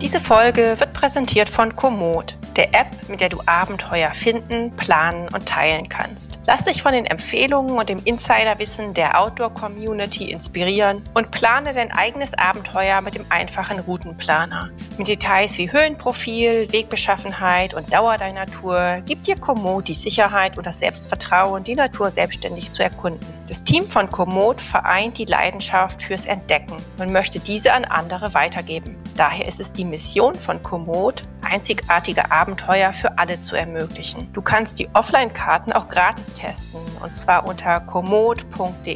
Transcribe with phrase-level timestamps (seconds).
[0.00, 5.46] Diese Folge wird präsentiert von Komoot, der App, mit der du Abenteuer finden, planen und
[5.46, 6.38] teilen kannst.
[6.46, 12.34] Lass dich von den Empfehlungen und dem Insiderwissen der Outdoor-Community inspirieren und plane dein eigenes
[12.34, 14.70] Abenteuer mit dem einfachen Routenplaner.
[14.98, 20.66] Mit Details wie Höhenprofil, Wegbeschaffenheit und Dauer deiner Tour gibt dir Komoot die Sicherheit und
[20.66, 23.26] das Selbstvertrauen, die Natur selbstständig zu erkunden.
[23.48, 28.96] Das Team von Komoot vereint die Leidenschaft fürs Entdecken und möchte diese an andere weitergeben.
[29.16, 32.43] Daher ist es die Mission von Komoot, einzigartige Abenteuer
[32.92, 34.32] für alle zu ermöglichen.
[34.32, 38.92] Du kannst die Offline-Karten auch gratis testen und zwar unter komoot.de/g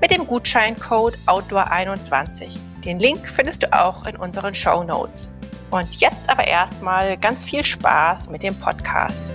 [0.00, 2.58] mit dem Gutscheincode Outdoor21.
[2.84, 5.32] Den Link findest du auch in unseren Show Notes.
[5.70, 9.30] Und jetzt aber erstmal ganz viel Spaß mit dem Podcast.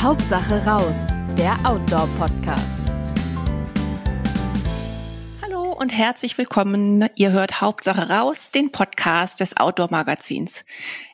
[0.00, 2.99] Hauptsache raus, der Outdoor-Podcast
[5.80, 7.08] und herzlich willkommen.
[7.16, 10.62] Ihr hört Hauptsache raus, den Podcast des Outdoor-Magazins.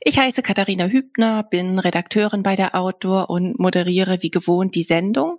[0.01, 5.39] Ich heiße Katharina Hübner, bin Redakteurin bei der Outdoor und moderiere wie gewohnt die Sendung,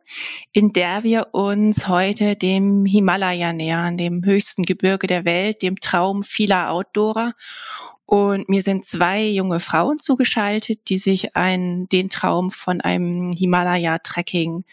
[0.53, 6.23] in der wir uns heute dem Himalaya nähern, dem höchsten Gebirge der Welt, dem Traum
[6.23, 7.33] vieler Outdoorer.
[8.05, 14.63] Und mir sind zwei junge Frauen zugeschaltet, die sich ein, den Traum von einem Himalaya-Trekking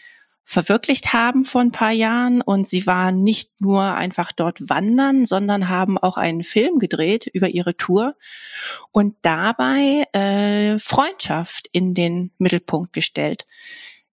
[0.45, 2.41] verwirklicht haben vor ein paar Jahren.
[2.41, 7.49] Und sie waren nicht nur einfach dort wandern, sondern haben auch einen Film gedreht über
[7.49, 8.15] ihre Tour
[8.91, 13.45] und dabei äh, Freundschaft in den Mittelpunkt gestellt.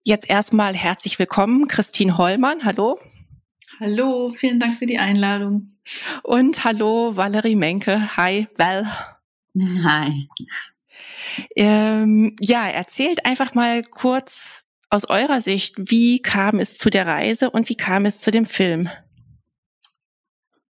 [0.02, 2.64] Jetzt erstmal herzlich willkommen, Christine Hollmann.
[2.64, 2.98] Hallo.
[3.78, 5.76] Hallo, vielen Dank für die Einladung.
[6.22, 8.16] Und hallo, Valerie Menke.
[8.16, 8.86] Hi, Val.
[9.58, 10.28] Hi.
[11.56, 17.50] Ähm, ja, erzählt einfach mal kurz, aus eurer Sicht, wie kam es zu der Reise
[17.50, 18.88] und wie kam es zu dem Film?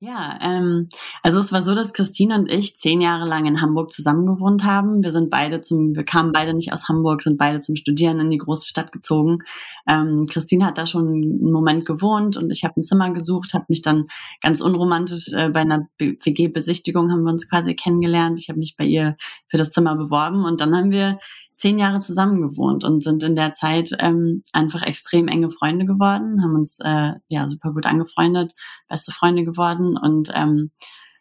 [0.00, 0.88] Ja, ähm,
[1.24, 5.02] also es war so, dass Christine und ich zehn Jahre lang in Hamburg zusammengewohnt haben.
[5.02, 8.30] Wir sind beide zum, wir kamen beide nicht aus Hamburg, sind beide zum Studieren in
[8.30, 9.38] die große Stadt gezogen.
[9.88, 13.64] Ähm, Christine hat da schon einen Moment gewohnt und ich habe ein Zimmer gesucht, habe
[13.68, 14.06] mich dann
[14.40, 18.38] ganz unromantisch äh, bei einer WG-Besichtigung haben wir uns quasi kennengelernt.
[18.38, 19.16] Ich habe mich bei ihr
[19.48, 21.18] für das Zimmer beworben und dann haben wir
[21.58, 26.42] zehn Jahre zusammen gewohnt und sind in der Zeit ähm, einfach extrem enge Freunde geworden,
[26.42, 28.54] haben uns äh, ja super gut angefreundet,
[28.88, 30.70] beste Freunde geworden und ähm,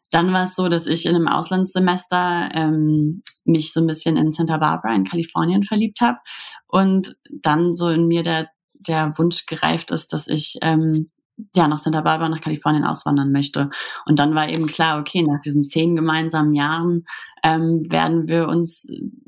[0.10, 4.32] dann war es so, dass ich in einem Auslandssemester ähm, mich so ein bisschen in
[4.32, 6.20] Santa Barbara in Kalifornien verliebt habe
[6.68, 8.48] und dann so in mir der
[8.80, 11.10] der Wunsch gereift ist, dass ich ähm,
[11.56, 13.70] ja, nach Santa Barbara, nach Kalifornien auswandern möchte.
[14.06, 17.06] Und dann war eben klar, okay, nach diesen zehn gemeinsamen Jahren
[17.44, 18.88] ähm, werden wir uns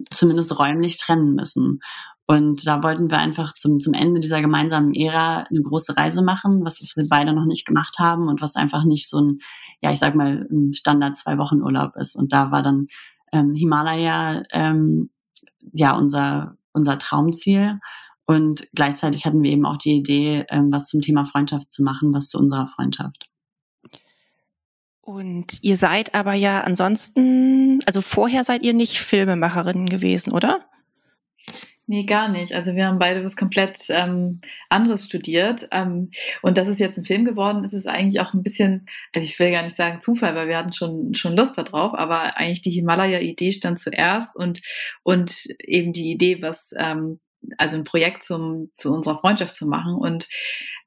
[0.10, 1.80] zumindest räumlich trennen müssen.
[2.26, 6.64] Und da wollten wir einfach zum, zum Ende dieser gemeinsamen Ära eine große Reise machen,
[6.64, 9.40] was wir beide noch nicht gemacht haben und was einfach nicht so ein,
[9.82, 12.16] ja, ich sag mal, ein Standard zwei Wochen Urlaub ist.
[12.16, 12.86] Und da war dann
[13.34, 15.10] ähm, Himalaya ähm,
[15.74, 17.80] ja unser, unser Traumziel.
[18.30, 22.14] Und gleichzeitig hatten wir eben auch die Idee, ähm, was zum Thema Freundschaft zu machen,
[22.14, 23.28] was zu unserer Freundschaft.
[25.02, 30.64] Und ihr seid aber ja ansonsten, also vorher seid ihr nicht Filmemacherinnen gewesen, oder?
[31.88, 32.54] Nee, gar nicht.
[32.54, 35.66] Also wir haben beide was komplett ähm, anderes studiert.
[35.72, 36.12] Ähm,
[36.44, 38.86] und dass es jetzt ein Film geworden ist, ist eigentlich auch ein bisschen,
[39.16, 42.38] also ich will gar nicht sagen Zufall, weil wir hatten schon, schon Lust darauf, aber
[42.38, 44.62] eigentlich die Himalaya-Idee stand zuerst und,
[45.02, 47.20] und eben die Idee, was ähm,
[47.58, 49.96] also ein Projekt zum, zu unserer Freundschaft zu machen.
[49.96, 50.28] Und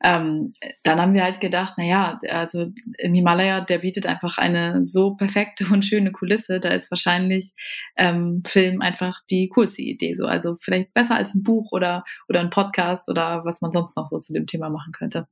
[0.03, 0.53] ähm,
[0.83, 2.67] dann haben wir halt gedacht, na ja, also
[2.99, 7.53] im Himalaya, der bietet einfach eine so perfekte und schöne Kulisse, da ist wahrscheinlich
[7.97, 10.15] ähm, Film einfach die coolste Idee.
[10.15, 13.97] So, also vielleicht besser als ein Buch oder, oder ein Podcast oder was man sonst
[13.97, 15.29] noch so zu dem Thema machen könnte.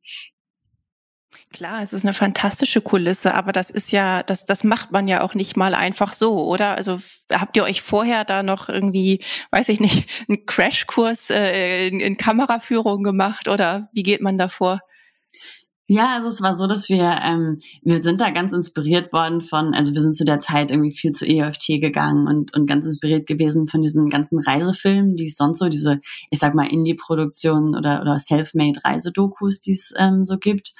[1.53, 5.21] Klar, es ist eine fantastische Kulisse, aber das ist ja, das, das macht man ja
[5.21, 6.77] auch nicht mal einfach so, oder?
[6.77, 12.01] Also habt ihr euch vorher da noch irgendwie, weiß ich nicht, einen Crashkurs äh, in,
[12.01, 14.81] in Kameraführung gemacht oder wie geht man da vor?
[15.93, 19.75] Ja, also es war so, dass wir, ähm, wir sind da ganz inspiriert worden von,
[19.75, 23.27] also wir sind zu der Zeit irgendwie viel zu EFT gegangen und, und ganz inspiriert
[23.27, 25.99] gewesen von diesen ganzen Reisefilmen, die es sonst so, diese,
[26.31, 30.75] ich sag mal, Indie-Produktionen oder, oder Self-Made-Reisedokus, die es ähm, so gibt,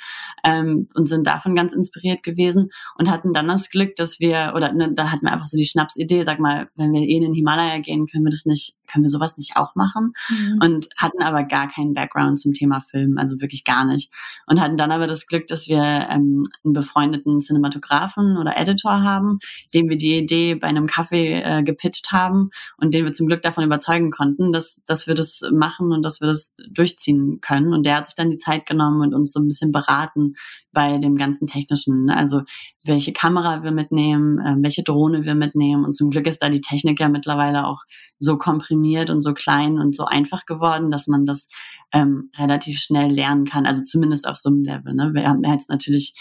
[0.45, 4.73] ähm, und sind davon ganz inspiriert gewesen und hatten dann das Glück, dass wir, oder
[4.73, 7.35] ne, da hatten wir einfach so die Schnapsidee, sag mal, wenn wir eh in den
[7.35, 10.13] Himalaya gehen, können wir das nicht, können wir sowas nicht auch machen?
[10.29, 10.59] Mhm.
[10.63, 14.13] Und hatten aber gar keinen Background zum Thema Film, also wirklich gar nicht.
[14.47, 19.39] Und hatten dann aber das Glück, dass wir ähm, einen befreundeten Cinematografen oder Editor haben,
[19.75, 23.43] dem wir die Idee bei einem Kaffee äh, gepitcht haben und den wir zum Glück
[23.43, 27.73] davon überzeugen konnten, dass, dass wir das machen und dass wir das durchziehen können.
[27.73, 30.35] Und der hat sich dann die Zeit genommen und uns so ein bisschen beraten,
[30.73, 32.07] bei dem ganzen Technischen.
[32.07, 32.17] Ne?
[32.17, 32.43] Also
[32.85, 35.85] welche Kamera wir mitnehmen, äh, welche Drohne wir mitnehmen.
[35.85, 37.81] Und zum Glück ist da die Technik ja mittlerweile auch
[38.19, 41.49] so komprimiert und so klein und so einfach geworden, dass man das
[41.93, 43.67] ähm, relativ schnell lernen kann.
[43.67, 44.95] Also zumindest auf so einem Level.
[44.95, 45.11] Ne?
[45.13, 46.15] Wir haben jetzt natürlich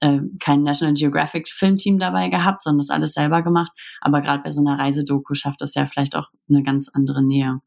[0.00, 3.72] äh, kein National Geographic Filmteam dabei gehabt, sondern das alles selber gemacht.
[4.00, 7.60] Aber gerade bei so einer Reisedoku schafft das ja vielleicht auch eine ganz andere Nähe.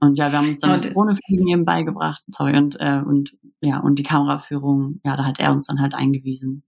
[0.00, 3.80] Und ja, wir haben uns dann das Drohnefliegen eben beigebracht, sorry, und, äh, und ja,
[3.80, 6.64] und die Kameraführung, ja, da hat er uns dann halt eingewiesen.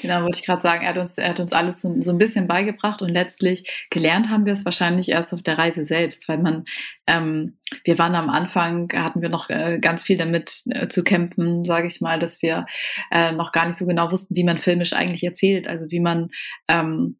[0.00, 2.18] Genau, wollte ich gerade sagen, er hat uns, er hat uns alles so, so, ein
[2.18, 6.38] bisschen beigebracht und letztlich gelernt haben wir es wahrscheinlich erst auf der Reise selbst, weil
[6.38, 6.64] man,
[7.08, 11.64] ähm, wir waren am Anfang, hatten wir noch äh, ganz viel damit äh, zu kämpfen,
[11.64, 12.66] sage ich mal, dass wir
[13.10, 16.30] äh, noch gar nicht so genau wussten, wie man filmisch eigentlich erzählt, also wie man
[16.68, 17.16] ähm,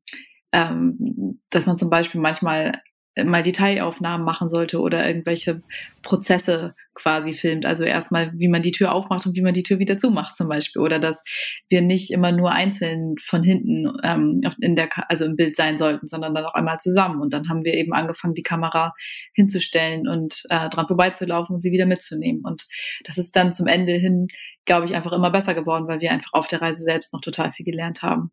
[0.54, 2.80] ähm, dass man zum Beispiel manchmal
[3.22, 5.62] mal Detailaufnahmen machen sollte oder irgendwelche
[6.02, 7.64] Prozesse quasi filmt.
[7.64, 10.48] Also erstmal, wie man die Tür aufmacht und wie man die Tür wieder zumacht zum
[10.48, 10.82] Beispiel.
[10.82, 11.22] Oder dass
[11.68, 16.08] wir nicht immer nur einzeln von hinten ähm, in der, also im Bild sein sollten,
[16.08, 17.20] sondern dann auch einmal zusammen.
[17.20, 18.94] Und dann haben wir eben angefangen, die Kamera
[19.32, 22.42] hinzustellen und äh, dran vorbeizulaufen und sie wieder mitzunehmen.
[22.44, 22.66] Und
[23.04, 24.26] das ist dann zum Ende hin,
[24.64, 27.52] glaube ich, einfach immer besser geworden, weil wir einfach auf der Reise selbst noch total
[27.52, 28.30] viel gelernt haben.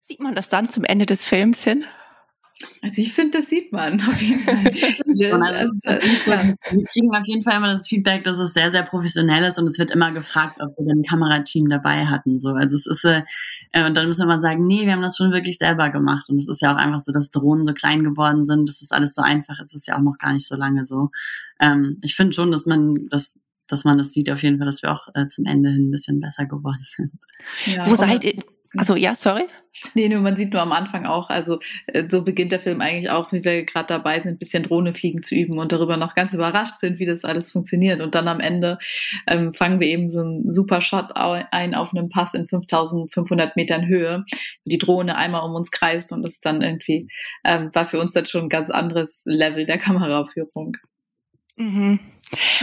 [0.00, 1.84] Sieht man das dann zum Ende des Films hin?
[2.82, 4.72] Also ich finde, das sieht man auf jeden Fall.
[5.20, 8.84] Schon, also so, wir kriegen auf jeden Fall immer das Feedback, dass es sehr, sehr
[8.84, 12.38] professionell ist und es wird immer gefragt, ob wir denn ein Kamerateam dabei hatten.
[12.38, 13.22] So, also es ist äh,
[13.72, 16.28] äh, und dann müssen wir mal sagen, nee, wir haben das schon wirklich selber gemacht
[16.28, 18.92] und es ist ja auch einfach so, dass Drohnen so klein geworden sind, dass es
[18.92, 21.10] alles so einfach ist, ist ja auch noch gar nicht so lange so.
[21.60, 24.82] Ähm, ich finde schon, dass man das dass man das sieht auf jeden Fall, dass
[24.82, 27.12] wir auch äh, zum Ende hin ein bisschen besser geworden sind.
[27.66, 28.38] Ja, Wo seid ihr?
[28.76, 29.46] Also ja, sorry.
[29.94, 33.10] Nee, nur man sieht nur am Anfang auch, also äh, so beginnt der Film eigentlich
[33.10, 36.14] auch, wie wir gerade dabei sind, ein bisschen Drohne fliegen zu üben und darüber noch
[36.14, 38.00] ganz überrascht sind, wie das alles funktioniert.
[38.00, 38.78] Und dann am Ende
[39.26, 43.86] ähm, fangen wir eben so einen super Shot ein auf einem Pass in 5500 Metern
[43.86, 44.24] Höhe,
[44.64, 47.08] wo die Drohne einmal um uns kreist und das dann irgendwie
[47.44, 50.76] ähm, war für uns dann schon ein ganz anderes Level der Kameraführung.
[51.56, 52.00] Mhm.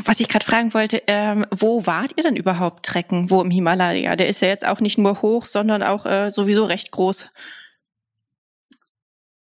[0.05, 3.29] Was ich gerade fragen wollte, ähm, wo wart ihr denn überhaupt trecken?
[3.29, 4.15] Wo im Himalaya?
[4.15, 7.27] Der ist ja jetzt auch nicht nur hoch, sondern auch äh, sowieso recht groß.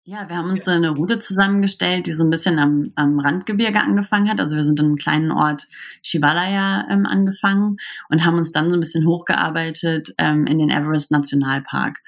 [0.05, 3.79] Ja, wir haben uns so eine Route zusammengestellt, die so ein bisschen am, am Randgebirge
[3.79, 4.41] angefangen hat.
[4.41, 5.65] Also wir sind in einem kleinen Ort
[6.01, 7.77] Shivalaya ähm, angefangen
[8.09, 11.99] und haben uns dann so ein bisschen hochgearbeitet ähm, in den Everest Nationalpark.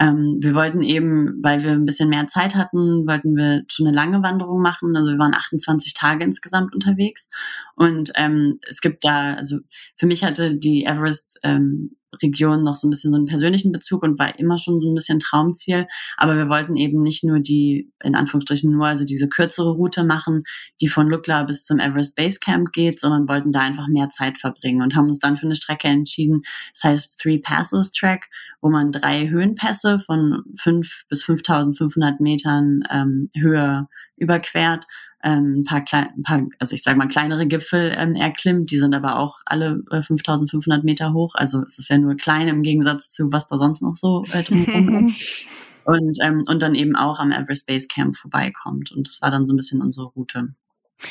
[0.00, 3.96] Ähm, wir wollten eben, weil wir ein bisschen mehr Zeit hatten, wollten wir schon eine
[3.96, 4.96] lange Wanderung machen.
[4.96, 7.28] Also wir waren 28 Tage insgesamt unterwegs.
[7.74, 9.58] Und ähm, es gibt da, also
[9.96, 14.02] für mich hatte die Everest ähm, Region noch so ein bisschen so einen persönlichen Bezug
[14.02, 15.86] und war immer schon so ein bisschen Traumziel.
[16.16, 20.42] Aber wir wollten eben nicht nur die, in Anführungsstrichen nur, also diese kürzere Route machen,
[20.80, 24.38] die von Lukla bis zum Everest Base Camp geht, sondern wollten da einfach mehr Zeit
[24.38, 26.42] verbringen und haben uns dann für eine Strecke entschieden.
[26.74, 28.28] Das heißt Three Passes Track,
[28.60, 34.84] wo man drei Höhenpässe von fünf bis 5500 Metern ähm, Höhe überquert
[35.22, 38.70] ähm, ein paar klein, ein paar, also ich sage mal kleinere Gipfel ähm, erklimmt.
[38.70, 41.34] Die sind aber auch alle äh, 5.500 Meter hoch.
[41.34, 44.42] Also es ist ja nur klein im Gegensatz zu was da sonst noch so äh,
[44.42, 45.46] drumherum ist.
[45.84, 48.92] Und ähm, und dann eben auch am Everest Base Camp vorbeikommt.
[48.92, 50.54] Und das war dann so ein bisschen unsere Route.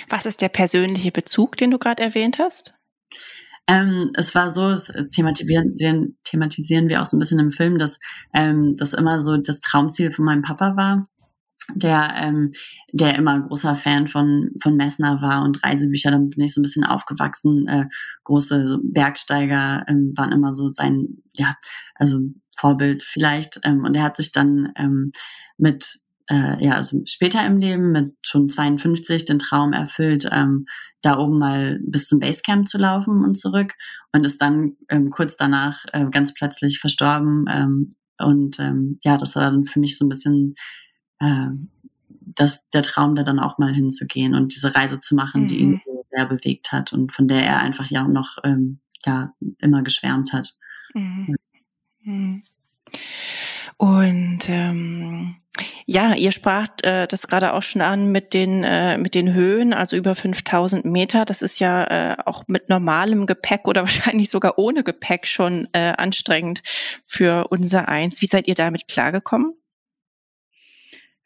[0.09, 2.73] Was ist der persönliche Bezug, den du gerade erwähnt hast?
[3.67, 7.99] Ähm, es war so, das thematisieren, thematisieren wir auch so ein bisschen im Film, dass
[8.33, 11.05] ähm, das immer so das Traumziel von meinem Papa war,
[11.75, 12.53] der, ähm,
[12.91, 16.63] der immer großer Fan von, von Messner war und Reisebücher, damit bin ich so ein
[16.63, 17.67] bisschen aufgewachsen.
[17.67, 17.85] Äh,
[18.23, 21.55] große Bergsteiger ähm, waren immer so sein, ja,
[21.95, 22.19] also
[22.57, 23.59] Vorbild vielleicht.
[23.63, 25.11] Ähm, und er hat sich dann ähm,
[25.57, 30.65] mit, äh, ja, also später im Leben mit schon 52 den Traum erfüllt, ähm,
[31.01, 33.73] da oben mal bis zum Basecamp zu laufen und zurück
[34.13, 37.45] und ist dann ähm, kurz danach äh, ganz plötzlich verstorben.
[37.49, 40.55] Ähm, und ähm, ja, das war dann für mich so ein bisschen
[41.19, 41.49] äh,
[42.35, 45.47] das, der Traum, da dann auch mal hinzugehen und diese Reise zu machen, mhm.
[45.47, 45.81] die ihn mhm.
[46.11, 50.33] sehr bewegt hat und von der er einfach ja auch noch ähm, ja, immer geschwärmt
[50.33, 50.55] hat.
[50.93, 51.35] Mhm.
[52.03, 52.43] Mhm.
[53.77, 55.35] Und ähm,
[55.85, 59.73] ja, ihr spracht äh, das gerade auch schon an mit den äh, mit den Höhen,
[59.73, 61.25] also über 5000 Meter.
[61.25, 65.93] Das ist ja äh, auch mit normalem Gepäck oder wahrscheinlich sogar ohne Gepäck schon äh,
[65.97, 66.61] anstrengend
[67.05, 68.21] für unser Eins.
[68.21, 69.53] Wie seid ihr damit klargekommen?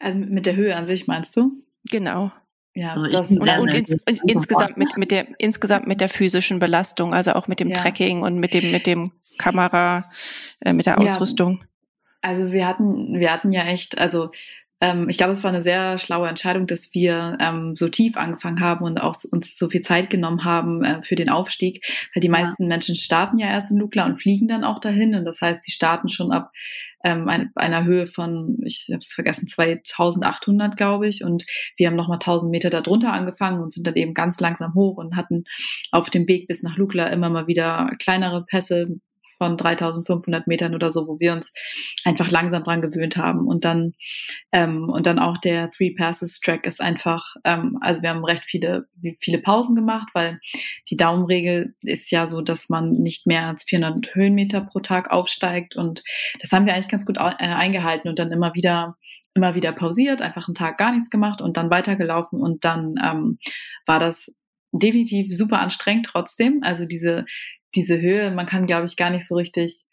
[0.02, 1.52] Also mit der Höhe an sich meinst du?
[1.90, 2.32] Genau.
[2.74, 6.60] Ja, also das und, und, ins, und insgesamt mit, mit der insgesamt mit der physischen
[6.60, 7.78] Belastung, also auch mit dem ja.
[7.78, 10.10] Tracking und mit dem mit dem Kamera,
[10.62, 11.58] äh, mit der Ausrüstung.
[11.60, 11.66] Ja.
[12.22, 14.32] Also wir hatten wir hatten ja echt, also
[14.80, 18.62] ähm, ich glaube, es war eine sehr schlaue Entscheidung, dass wir ähm, so tief angefangen
[18.62, 22.30] haben und auch uns so viel Zeit genommen haben äh, für den Aufstieg, weil die
[22.30, 22.70] meisten ja.
[22.70, 25.72] Menschen starten ja erst in Lukla und fliegen dann auch dahin und das heißt, sie
[25.72, 26.52] starten schon ab
[27.04, 31.24] ähm, ein, einer Höhe von, ich habe es vergessen, 2800, glaube ich.
[31.24, 31.46] Und
[31.78, 35.16] wir haben nochmal 1000 Meter darunter angefangen und sind dann eben ganz langsam hoch und
[35.16, 35.44] hatten
[35.92, 38.88] auf dem Weg bis nach Lukla immer mal wieder kleinere Pässe
[39.42, 41.52] von 3500 Metern oder so, wo wir uns
[42.06, 43.48] einfach langsam dran gewöhnt haben.
[43.48, 43.96] Und dann,
[44.52, 48.44] ähm, und dann auch der Three Passes Track ist einfach, ähm, also wir haben recht
[48.46, 48.86] viele,
[49.20, 50.40] viele Pausen gemacht, weil
[50.92, 55.76] die Daumenregel ist ja so, dass man nicht mehr als 400 Höhenmeter pro Tag aufsteigt.
[55.76, 56.04] Und
[56.40, 58.96] das haben wir eigentlich ganz gut äh, eingehalten und dann immer wieder
[59.34, 63.40] immer wieder pausiert, einfach einen Tag gar nichts gemacht und dann weitergelaufen und dann ähm,
[63.86, 64.36] war das
[64.74, 66.60] definitiv super anstrengend trotzdem.
[66.64, 67.26] Also diese
[67.76, 69.86] diese Höhe, man kann, glaube ich, gar nicht so richtig,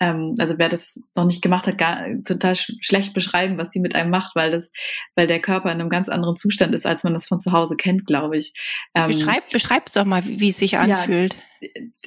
[0.00, 3.80] ähm, also wer das noch nicht gemacht hat, gar, total sch schlecht beschreiben, was die
[3.80, 4.70] mit einem macht, weil das,
[5.14, 7.76] weil der Körper in einem ganz anderen Zustand ist, als man das von zu Hause
[7.76, 8.52] kennt, glaube ich.
[8.94, 11.34] Ähm, Beschreib, beschreib's doch mal, wie, wie es sich anfühlt.
[11.34, 11.40] Ja,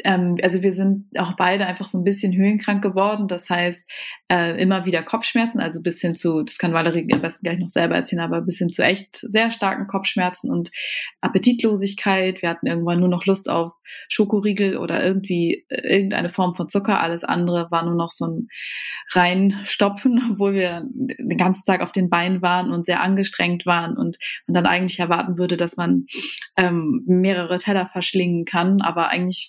[0.03, 3.27] ähm, also wir sind auch beide einfach so ein bisschen höhenkrank geworden.
[3.27, 3.83] Das heißt,
[4.31, 7.69] äh, immer wieder Kopfschmerzen, also bis hin zu, das kann Valerie am besten gleich noch
[7.69, 10.69] selber erzählen, aber bis hin zu echt sehr starken Kopfschmerzen und
[11.21, 12.41] Appetitlosigkeit.
[12.41, 13.73] Wir hatten irgendwann nur noch Lust auf
[14.07, 17.01] Schokoriegel oder irgendwie äh, irgendeine Form von Zucker.
[17.01, 18.47] Alles andere war nur noch so ein
[19.11, 24.17] reinstopfen, obwohl wir den ganzen Tag auf den Beinen waren und sehr angestrengt waren und
[24.47, 26.05] man dann eigentlich erwarten würde, dass man
[26.57, 29.48] ähm, mehrere Teller verschlingen kann, aber eigentlich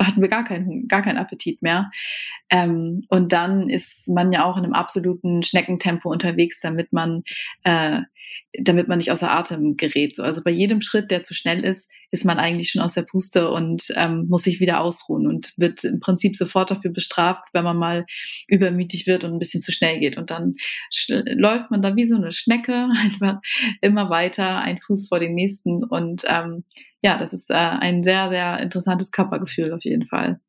[0.00, 1.90] hatten wir gar keinen, gar keinen Appetit mehr.
[2.50, 7.22] Ähm, und dann ist man ja auch in einem absoluten Schneckentempo unterwegs, damit man,
[7.64, 8.00] äh,
[8.58, 10.16] damit man nicht außer Atem gerät.
[10.16, 13.02] So, also bei jedem Schritt, der zu schnell ist, ist man eigentlich schon aus der
[13.02, 17.64] Puste und ähm, muss sich wieder ausruhen und wird im Prinzip sofort dafür bestraft, wenn
[17.64, 18.06] man mal
[18.48, 20.16] übermütig wird und ein bisschen zu schnell geht.
[20.16, 20.54] Und dann
[21.08, 23.40] läuft man da wie so eine Schnecke einfach
[23.80, 26.64] immer weiter, ein Fuß vor den nächsten und ähm,
[27.02, 30.40] ja, das ist äh, ein sehr, sehr interessantes Körpergefühl auf jeden Fall.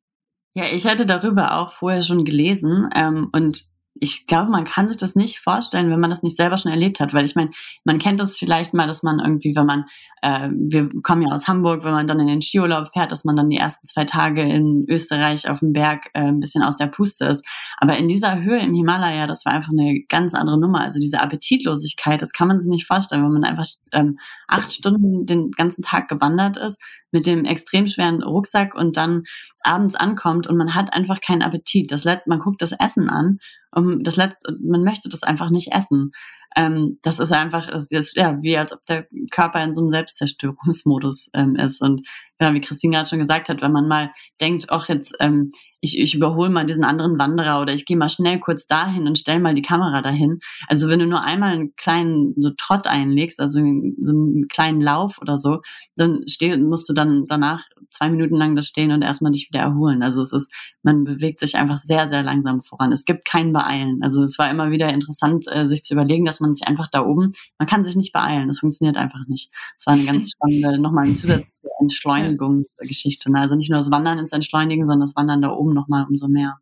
[0.54, 3.62] Ja, ich hatte darüber auch vorher schon gelesen ähm, und
[4.00, 7.00] ich glaube, man kann sich das nicht vorstellen, wenn man das nicht selber schon erlebt
[7.00, 7.50] hat, weil ich meine,
[7.84, 9.86] man kennt das vielleicht mal, dass man irgendwie, wenn man,
[10.22, 13.36] äh, wir kommen ja aus Hamburg, wenn man dann in den Skiurlaub fährt, dass man
[13.36, 16.86] dann die ersten zwei Tage in Österreich auf dem Berg äh, ein bisschen aus der
[16.86, 17.46] Puste ist.
[17.78, 20.80] Aber in dieser Höhe im Himalaya, das war einfach eine ganz andere Nummer.
[20.80, 25.26] Also diese Appetitlosigkeit, das kann man sich nicht vorstellen, wenn man einfach ähm, acht Stunden
[25.26, 29.24] den ganzen Tag gewandert ist mit dem extrem schweren Rucksack und dann
[29.62, 31.90] abends ankommt und man hat einfach keinen Appetit.
[31.90, 33.38] Das letzte, man guckt das Essen an
[33.70, 36.12] um das letzte, man möchte das einfach nicht essen.
[36.56, 39.90] Ähm, das ist einfach, ist, ist, ja, wie als ob der Körper in so einem
[39.90, 41.82] Selbstzerstörungsmodus ähm, ist.
[41.82, 42.06] Und
[42.40, 45.98] ja, wie Christine gerade schon gesagt hat, wenn man mal denkt, ach jetzt, ähm, ich,
[45.98, 49.38] ich überhole mal diesen anderen Wanderer oder ich gehe mal schnell kurz dahin und stell
[49.38, 50.40] mal die Kamera dahin.
[50.66, 55.18] Also wenn du nur einmal einen kleinen so Trott einlegst, also so einen kleinen Lauf
[55.20, 55.60] oder so,
[55.96, 59.60] dann steh, musst du dann danach zwei Minuten lang da stehen und erstmal dich wieder
[59.60, 60.02] erholen.
[60.02, 60.52] Also es ist,
[60.82, 62.92] man bewegt sich einfach sehr, sehr langsam voran.
[62.92, 64.00] Es gibt kein Beeilen.
[64.02, 67.04] Also es war immer wieder interessant, äh, sich zu überlegen, dass man sich einfach da
[67.04, 68.48] oben, man kann sich nicht beeilen.
[68.48, 69.50] Das funktioniert einfach nicht.
[69.76, 71.58] Es war eine ganz spannende, nochmal ein zusätzliches
[72.30, 73.30] Entschleunigungsgeschichte.
[73.32, 73.40] Ne?
[73.40, 76.58] Also nicht nur das Wandern ins Entschleunigen, sondern das Wandern da oben nochmal umso mehr.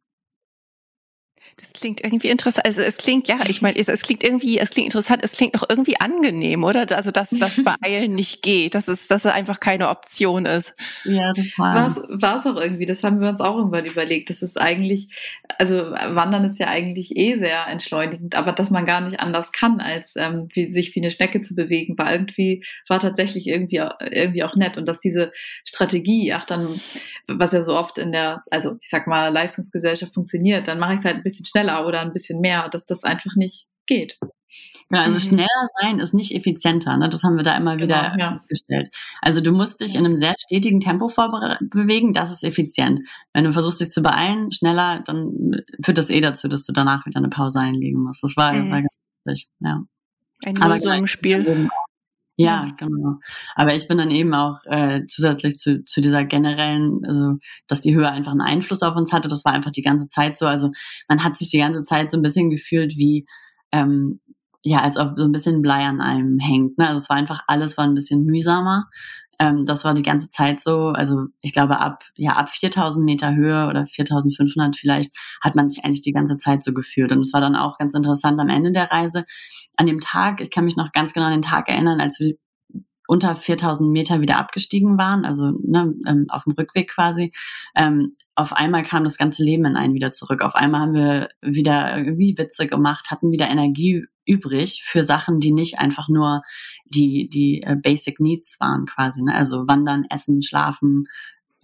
[1.58, 2.66] Das klingt irgendwie interessant.
[2.66, 5.54] Also es klingt, ja, ich meine, es, es, klingt irgendwie, es klingt interessant, es klingt
[5.54, 6.86] auch irgendwie angenehm, oder?
[6.94, 10.74] Also dass das Beeilen nicht geht, dass es, dass es einfach keine Option ist.
[11.04, 11.96] Ja, total.
[12.20, 14.28] War es auch irgendwie, das haben wir uns auch irgendwann überlegt.
[14.28, 15.08] Das ist eigentlich,
[15.58, 19.80] also Wandern ist ja eigentlich eh sehr entschleunigend, aber dass man gar nicht anders kann,
[19.80, 24.44] als ähm, wie, sich wie eine Schnecke zu bewegen, war irgendwie, war tatsächlich irgendwie, irgendwie
[24.44, 24.76] auch nett.
[24.76, 25.32] Und dass diese
[25.64, 26.82] Strategie, ach dann,
[27.28, 30.98] was ja so oft in der, also ich sag mal, Leistungsgesellschaft funktioniert, dann mache ich
[30.98, 34.18] es halt ein bisschen schneller oder ein bisschen mehr, dass das einfach nicht geht.
[34.88, 35.36] Genau, also mhm.
[35.36, 36.96] schneller sein ist nicht effizienter.
[36.96, 37.08] Ne?
[37.08, 38.44] Das haben wir da immer wieder genau, ja.
[38.48, 38.88] gestellt.
[39.20, 43.00] Also du musst dich in einem sehr stetigen Tempo vorbewegen, das ist effizient.
[43.32, 47.04] Wenn du versuchst, dich zu beeilen, schneller, dann führt das eh dazu, dass du danach
[47.06, 48.22] wieder eine Pause einlegen musst.
[48.22, 48.70] Das war, mhm.
[48.70, 48.92] war ganz
[49.24, 49.82] witzig, ja.
[50.44, 51.68] Ein Aber so im Spiel.
[52.38, 53.18] Ja, genau.
[53.54, 57.94] Aber ich bin dann eben auch äh, zusätzlich zu, zu dieser generellen, also dass die
[57.94, 60.46] Höhe einfach einen Einfluss auf uns hatte, das war einfach die ganze Zeit so.
[60.46, 60.70] Also
[61.08, 63.24] man hat sich die ganze Zeit so ein bisschen gefühlt wie,
[63.72, 64.20] ähm,
[64.62, 66.76] ja, als ob so ein bisschen Blei an einem hängt.
[66.76, 66.86] Ne?
[66.88, 68.86] Also es war einfach alles war ein bisschen mühsamer.
[69.38, 70.88] Ähm, das war die ganze Zeit so.
[70.88, 75.84] Also ich glaube ab ja ab 4000 Meter Höhe oder 4500 vielleicht hat man sich
[75.84, 77.12] eigentlich die ganze Zeit so gefühlt.
[77.12, 79.24] Und es war dann auch ganz interessant am Ende der Reise
[79.76, 82.34] an dem Tag, ich kann mich noch ganz genau an den Tag erinnern, als wir
[83.06, 87.32] unter 4000 Meter wieder abgestiegen waren, also ne, ähm, auf dem Rückweg quasi,
[87.74, 90.42] ähm, auf einmal kam das ganze Leben in einen wieder zurück.
[90.42, 95.52] Auf einmal haben wir wieder irgendwie Witze gemacht, hatten wieder Energie übrig für Sachen, die
[95.52, 96.42] nicht einfach nur
[96.84, 99.22] die, die äh, Basic Needs waren quasi.
[99.22, 99.34] Ne?
[99.34, 101.04] Also wandern, essen, schlafen,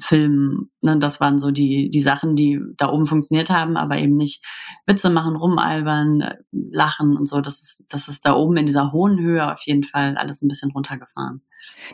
[0.02, 0.70] filmen.
[0.82, 0.98] Ne?
[0.98, 4.44] Das waren so die, die Sachen, die da oben funktioniert haben, aber eben nicht
[4.86, 7.40] Witze machen, rumalbern, lachen und so.
[7.40, 10.48] Das ist, das ist da oben in dieser hohen Höhe auf jeden Fall alles ein
[10.48, 11.42] bisschen runtergefahren.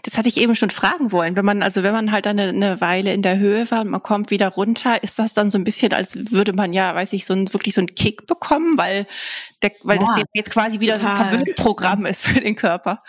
[0.02, 1.36] Das hatte ich eben schon fragen wollen.
[1.36, 3.90] Wenn man, also wenn man halt dann eine, eine Weile in der Höhe war und
[3.90, 7.12] man kommt wieder runter, ist das dann so ein bisschen, als würde man ja, weiß
[7.12, 9.06] ich, so ein, wirklich so einen Kick bekommen, weil,
[9.62, 11.16] der, weil ja, das jetzt quasi wieder total.
[11.16, 13.02] so ein Verwöhnprogramm ist für den Körper.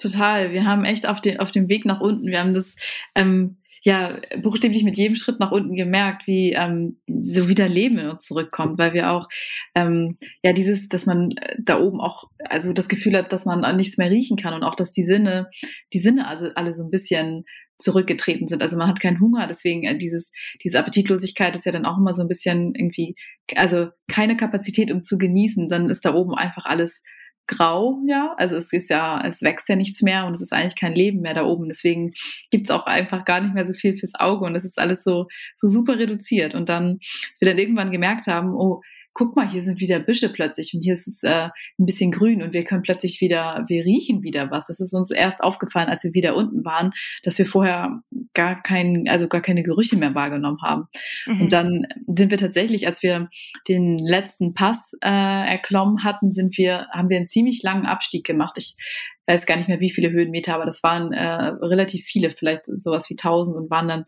[0.00, 0.52] Total.
[0.52, 2.76] Wir haben echt auf, den, auf dem Weg nach unten, wir haben das,
[3.14, 8.08] ähm, ja buchstäblich mit jedem Schritt nach unten gemerkt, wie ähm, so wieder Leben in
[8.08, 9.28] uns zurückkommt, weil wir auch
[9.76, 13.76] ähm, ja dieses, dass man äh, da oben auch also das Gefühl hat, dass man
[13.76, 15.48] nichts mehr riechen kann und auch, dass die Sinne,
[15.92, 17.44] die Sinne also alle so ein bisschen
[17.78, 18.60] zurückgetreten sind.
[18.60, 20.32] Also man hat keinen Hunger, deswegen äh, dieses
[20.64, 23.14] diese Appetitlosigkeit ist ja dann auch immer so ein bisschen irgendwie,
[23.54, 27.04] also keine Kapazität, um zu genießen, dann ist da oben einfach alles
[27.46, 28.34] grau, ja.
[28.36, 31.20] Also es ist ja, es wächst ja nichts mehr und es ist eigentlich kein Leben
[31.20, 31.68] mehr da oben.
[31.68, 32.12] Deswegen
[32.50, 35.26] gibt's auch einfach gar nicht mehr so viel fürs Auge und es ist alles so,
[35.54, 36.54] so super reduziert.
[36.54, 36.98] Und dann,
[37.30, 38.82] als wir dann irgendwann gemerkt haben, oh,
[39.16, 42.42] guck mal, hier sind wieder Büsche plötzlich und hier ist es äh, ein bisschen grün
[42.42, 44.66] und wir können plötzlich wieder, wir riechen wieder was.
[44.66, 46.92] Das ist uns erst aufgefallen, als wir wieder unten waren,
[47.22, 47.98] dass wir vorher
[48.34, 50.84] gar kein, also gar keine Gerüche mehr wahrgenommen haben.
[51.24, 51.40] Mhm.
[51.40, 53.30] Und dann sind wir tatsächlich, als wir
[53.68, 58.58] den letzten Pass äh, erklommen hatten, sind wir, haben wir einen ziemlich langen Abstieg gemacht.
[58.58, 58.76] Ich
[59.26, 63.10] weiß gar nicht mehr, wie viele Höhenmeter, aber das waren äh, relativ viele, vielleicht sowas
[63.10, 64.04] wie 1000 und waren dann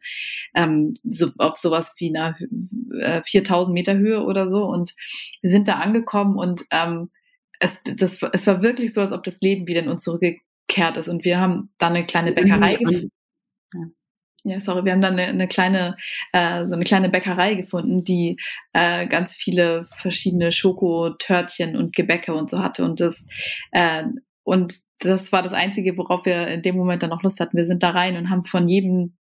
[0.54, 2.36] ähm, so, auf sowas wie einer
[3.00, 4.64] äh, 4000 Meter Höhe oder so.
[4.64, 4.92] Und
[5.42, 7.10] wir sind da angekommen und ähm,
[7.60, 11.08] es, das, es war wirklich so, als ob das Leben wieder in uns zurückgekehrt ist.
[11.08, 13.10] Und wir haben dann eine kleine Bäckerei gefunden.
[14.44, 15.96] Ja, sorry, wir haben dann eine, eine kleine,
[16.32, 18.38] äh, so eine kleine Bäckerei gefunden, die
[18.72, 22.84] äh, ganz viele verschiedene Schokotörtchen und Gebäcke und so hatte.
[22.84, 23.26] Und das,
[23.72, 24.04] äh,
[24.48, 27.58] und das war das Einzige, worauf wir in dem Moment dann noch Lust hatten.
[27.58, 29.14] Wir sind da rein und haben von jedem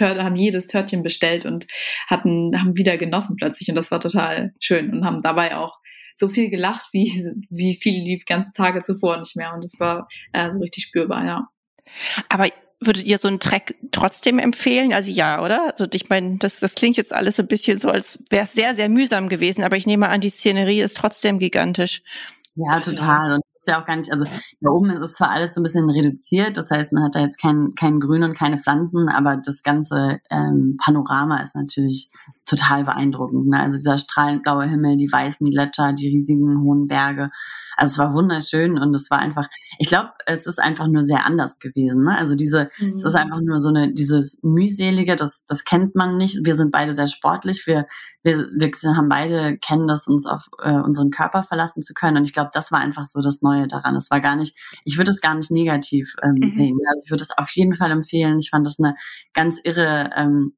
[0.00, 1.68] haben jedes Törtchen bestellt und
[2.08, 3.68] hatten, haben wieder genossen plötzlich.
[3.68, 5.78] Und das war total schön und haben dabei auch
[6.16, 7.06] so viel gelacht, wie,
[7.50, 9.54] wie viele die ganzen Tage zuvor nicht mehr.
[9.54, 11.46] Und das war äh, so richtig spürbar, ja.
[12.28, 12.48] Aber
[12.80, 14.92] würdet ihr so einen Track trotzdem empfehlen?
[14.92, 15.70] Also ja, oder?
[15.70, 18.74] Also ich meine, das, das klingt jetzt alles ein bisschen so, als wäre es sehr,
[18.74, 22.02] sehr mühsam gewesen, aber ich nehme an, die Szenerie ist trotzdem gigantisch.
[22.56, 23.34] Ja, total.
[23.34, 24.24] Und ja auch gar nicht, also
[24.60, 27.20] da oben ist es zwar alles so ein bisschen reduziert, das heißt, man hat da
[27.20, 32.08] jetzt kein, kein Grün und keine Pflanzen, aber das ganze ähm, Panorama ist natürlich
[32.46, 33.48] total beeindruckend.
[33.48, 33.60] Ne?
[33.60, 37.30] Also dieser strahlend blaue Himmel, die weißen Gletscher, die riesigen hohen Berge.
[37.76, 41.24] Also es war wunderschön und es war einfach, ich glaube, es ist einfach nur sehr
[41.24, 42.04] anders gewesen.
[42.04, 42.16] Ne?
[42.16, 42.94] Also diese, mhm.
[42.96, 46.38] es ist einfach nur so eine, dieses mühselige, das, das kennt man nicht.
[46.44, 47.66] Wir sind beide sehr sportlich.
[47.66, 47.86] Wir,
[48.22, 52.18] wir, wir haben beide kennen das, uns auf äh, unseren Körper verlassen zu können.
[52.18, 53.96] Und ich glaube, das war einfach so das Neue daran.
[53.96, 56.52] Es war gar nicht, ich würde es gar nicht negativ ähm, mhm.
[56.52, 56.78] sehen.
[56.88, 58.38] Also ich würde es auf jeden Fall empfehlen.
[58.38, 58.94] Ich fand das eine
[59.32, 60.52] ganz irre ähm,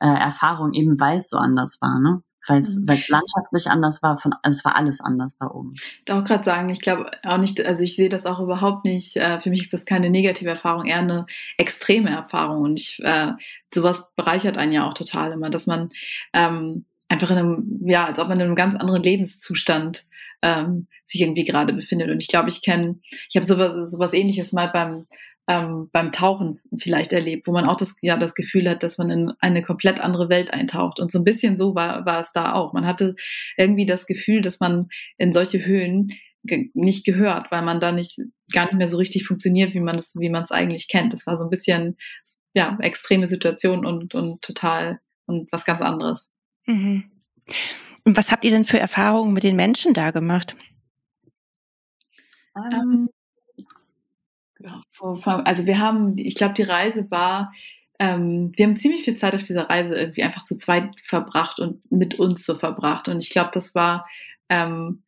[0.00, 2.22] äh, Erfahrung, eben weil es so anders war, ne?
[2.48, 2.86] Weil es mhm.
[2.86, 5.74] landschaftlich anders war, von, also es war alles anders da oben.
[6.04, 9.16] Ich auch gerade sagen, ich glaube auch nicht, also ich sehe das auch überhaupt nicht,
[9.16, 11.26] äh, für mich ist das keine negative Erfahrung, eher eine
[11.58, 12.62] extreme Erfahrung.
[12.62, 13.32] Und ich, äh,
[13.74, 15.90] sowas bereichert einen ja auch total immer, dass man
[16.32, 20.04] ähm, einfach in einem, ja, als ob man in einem ganz anderen Lebenszustand
[20.42, 22.10] ähm, sich irgendwie gerade befindet.
[22.10, 25.06] Und ich glaube, ich kenne, ich habe sowas, sowas ähnliches mal beim
[25.48, 29.10] ähm, beim Tauchen vielleicht erlebt, wo man auch das, ja, das Gefühl hat, dass man
[29.10, 30.98] in eine komplett andere Welt eintaucht.
[30.98, 32.72] Und so ein bisschen so war, war es da auch.
[32.72, 33.14] Man hatte
[33.56, 36.08] irgendwie das Gefühl, dass man in solche Höhen
[36.42, 38.18] ge nicht gehört, weil man da nicht
[38.52, 41.12] gar nicht mehr so richtig funktioniert, wie man es, wie man es eigentlich kennt.
[41.12, 41.96] Das war so ein bisschen,
[42.54, 46.32] ja, extreme Situation und, und total und was ganz anderes.
[46.66, 47.10] Mhm.
[48.04, 50.56] Und was habt ihr denn für Erfahrungen mit den Menschen da gemacht?
[52.56, 53.08] Ähm,
[55.44, 57.52] also wir haben, ich glaube, die Reise war,
[57.98, 61.90] ähm, wir haben ziemlich viel Zeit auf dieser Reise irgendwie einfach zu zweit verbracht und
[61.90, 63.08] mit uns so verbracht.
[63.08, 64.06] Und ich glaube, das war
[64.48, 65.02] ähm,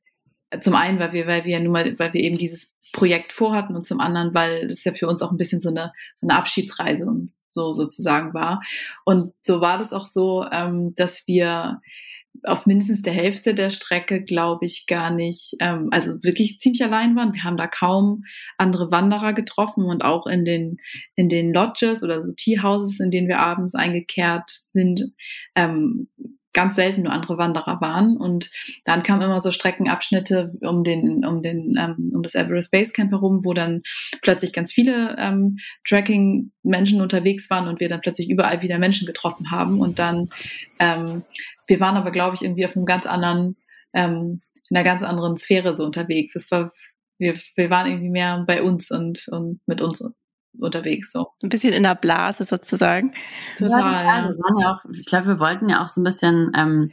[0.60, 3.86] zum einen, weil wir, weil wir nun mal, weil wir eben dieses Projekt vorhatten und
[3.86, 7.06] zum anderen, weil es ja für uns auch ein bisschen so eine, so eine Abschiedsreise
[7.06, 8.62] und so sozusagen war.
[9.04, 11.80] Und so war das auch so, ähm, dass wir
[12.44, 17.16] auf mindestens der Hälfte der Strecke, glaube ich, gar nicht, ähm, also wirklich ziemlich allein
[17.16, 17.32] waren.
[17.32, 18.24] Wir haben da kaum
[18.56, 20.78] andere Wanderer getroffen und auch in den,
[21.14, 25.02] in den Lodges oder so Teahouses, in denen wir abends eingekehrt sind,
[25.54, 26.08] ähm,
[26.52, 28.16] ganz selten nur andere Wanderer waren.
[28.16, 28.50] Und
[28.84, 33.12] dann kamen immer so Streckenabschnitte um den, um den, ähm, um das Everest Base Camp
[33.12, 33.82] herum, wo dann
[34.22, 39.50] plötzlich ganz viele ähm, Tracking-Menschen unterwegs waren und wir dann plötzlich überall wieder Menschen getroffen
[39.50, 39.80] haben.
[39.80, 40.28] Und dann,
[40.78, 41.22] ähm,
[41.66, 43.56] wir waren aber, glaube ich, irgendwie auf einem ganz anderen,
[43.92, 46.34] ähm, in einer ganz anderen Sphäre so unterwegs.
[46.36, 46.72] Es war,
[47.18, 50.02] wir, wir waren irgendwie mehr bei uns und, und mit uns
[50.58, 51.12] unterwegs.
[51.12, 51.28] So.
[51.42, 53.12] Ein bisschen in der Blase sozusagen.
[53.56, 53.80] Total.
[53.80, 54.28] Ja, total.
[54.28, 56.92] Wir waren ja auch, ich glaube, wir wollten ja auch so ein bisschen ähm,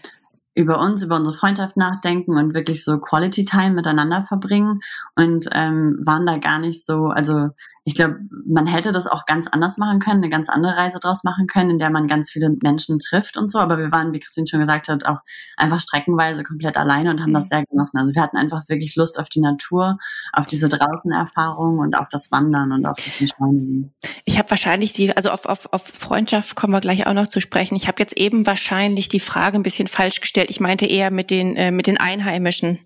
[0.56, 4.80] über uns, über unsere Freundschaft nachdenken und wirklich so Quality Time miteinander verbringen
[5.16, 7.50] und ähm, waren da gar nicht so, also
[7.88, 8.18] ich glaube,
[8.48, 11.70] man hätte das auch ganz anders machen können, eine ganz andere Reise draus machen können,
[11.70, 13.60] in der man ganz viele Menschen trifft und so.
[13.60, 15.20] Aber wir waren, wie Christine schon gesagt hat, auch
[15.56, 17.50] einfach streckenweise komplett alleine und haben das mhm.
[17.50, 18.00] sehr genossen.
[18.00, 20.00] Also wir hatten einfach wirklich Lust auf die Natur,
[20.34, 23.94] auf diese Draußenerfahrung und auf das Wandern und auf das Entschleunigen.
[24.26, 27.40] Ich habe wahrscheinlich die, also auf, auf, auf Freundschaft kommen wir gleich auch noch zu
[27.40, 27.76] sprechen.
[27.76, 30.50] Ich habe jetzt eben wahrscheinlich die Frage ein bisschen falsch gestellt.
[30.50, 32.80] Ich meinte eher mit den, äh, mit den Einheimischen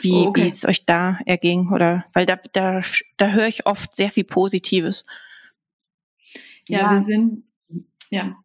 [0.00, 0.42] wie oh, okay.
[0.42, 2.80] wie es euch da erging oder weil da da
[3.16, 5.04] da höre ich oft sehr viel Positives.
[6.66, 6.90] Ja, ja.
[6.92, 7.44] wir sind
[8.10, 8.36] ja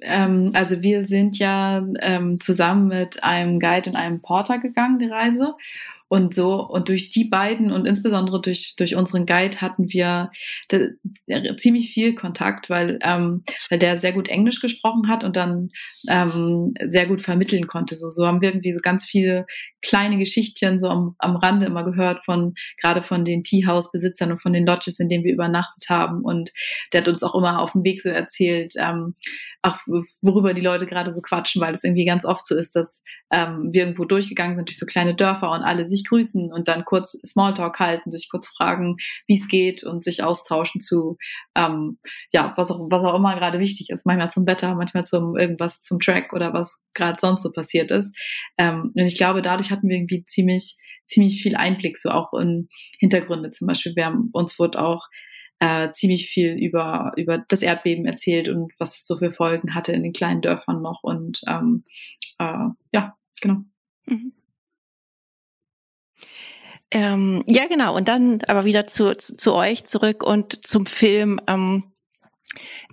[0.00, 5.08] ähm, also wir sind ja ähm, zusammen mit einem Guide und einem Porter gegangen die
[5.08, 5.54] Reise
[6.08, 10.30] und so, und durch die beiden und insbesondere durch, durch unseren Guide hatten wir
[10.70, 10.90] de,
[11.26, 15.70] de, ziemlich viel Kontakt, weil, ähm, weil der sehr gut Englisch gesprochen hat und dann
[16.08, 17.96] ähm, sehr gut vermitteln konnte.
[17.96, 19.46] So, so haben wir irgendwie so ganz viele
[19.82, 24.52] kleine Geschichtchen so am, am Rande immer gehört von, gerade von den Teehouse-Besitzern und von
[24.52, 26.22] den Lodges, in denen wir übernachtet haben.
[26.22, 26.52] Und
[26.92, 29.14] der hat uns auch immer auf dem Weg so erzählt, ähm,
[29.62, 29.78] auch
[30.22, 33.70] worüber die Leute gerade so quatschen, weil es irgendwie ganz oft so ist, dass ähm,
[33.72, 37.12] wir irgendwo durchgegangen sind durch so kleine Dörfer und alle sich grüßen und dann kurz
[37.24, 41.16] Smalltalk halten, sich kurz fragen, wie es geht und sich austauschen zu,
[41.56, 41.98] ähm,
[42.32, 44.06] ja, was auch, was auch immer gerade wichtig ist.
[44.06, 48.16] Manchmal zum Wetter, manchmal zum irgendwas zum Track oder was gerade sonst so passiert ist.
[48.58, 52.68] Ähm, und ich glaube, dadurch hatten wir irgendwie ziemlich, ziemlich viel Einblick, so auch in
[52.98, 53.50] Hintergründe.
[53.50, 55.02] Zum Beispiel, wir haben, uns wurde auch
[55.58, 59.92] äh, ziemlich viel über, über das Erdbeben erzählt und was es so für Folgen hatte
[59.92, 61.02] in den kleinen Dörfern noch.
[61.02, 61.84] Und ähm,
[62.38, 63.62] äh, ja, genau.
[64.06, 64.32] Mhm.
[66.90, 67.96] Ähm, ja, genau.
[67.96, 71.40] Und dann aber wieder zu, zu, zu euch zurück und zum Film.
[71.46, 71.92] Ähm,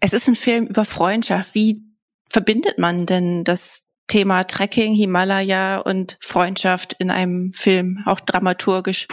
[0.02, 1.56] es ist ein Film über Freundschaft.
[1.56, 1.84] Wie
[2.30, 9.08] verbindet man denn das Thema Trekking, Himalaya und Freundschaft in einem Film, auch dramaturgisch?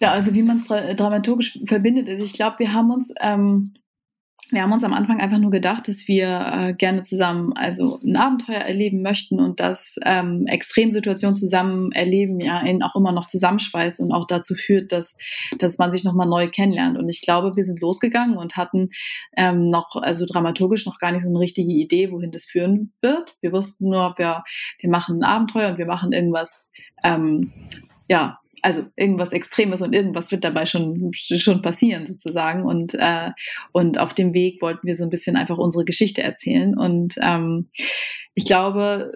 [0.00, 3.74] Ja, also wie man es dra dramaturgisch verbindet, ist, ich glaube, wir haben uns ähm,
[4.50, 8.16] wir haben uns am Anfang einfach nur gedacht, dass wir äh, gerne zusammen also ein
[8.16, 14.00] Abenteuer erleben möchten und dass ähm, Extremsituationen zusammen erleben ja ihn auch immer noch zusammenschweißt
[14.00, 15.16] und auch dazu führt, dass,
[15.58, 16.98] dass man sich nochmal neu kennenlernt.
[16.98, 18.90] Und ich glaube, wir sind losgegangen und hatten
[19.36, 23.36] ähm, noch, also dramaturgisch noch gar nicht so eine richtige Idee, wohin das führen wird.
[23.40, 24.42] Wir wussten nur, wir,
[24.80, 26.64] wir machen ein Abenteuer und wir machen irgendwas,
[27.04, 27.52] ähm,
[28.08, 32.64] ja, also irgendwas Extremes und irgendwas wird dabei schon, schon passieren sozusagen.
[32.64, 33.30] Und, äh,
[33.72, 36.76] und auf dem Weg wollten wir so ein bisschen einfach unsere Geschichte erzählen.
[36.76, 37.70] Und ähm,
[38.34, 39.12] ich glaube,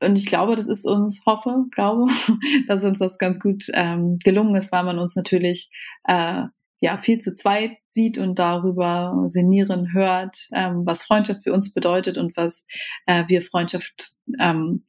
[0.00, 2.06] und ich glaube, das ist uns, hoffe, glaube,
[2.68, 5.70] dass uns das ganz gut ähm, gelungen ist, weil man uns natürlich
[6.04, 6.44] äh,
[6.80, 12.18] ja viel zu zweit sieht und darüber sinnieren hört, ähm, was Freundschaft für uns bedeutet
[12.18, 12.66] und was
[13.06, 14.84] äh, wir Freundschaft ähm,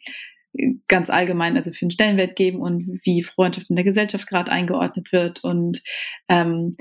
[0.87, 5.11] ganz allgemein, also für einen Stellenwert geben und wie Freundschaft in der Gesellschaft gerade eingeordnet
[5.11, 5.81] wird und
[6.27, 6.75] ähm,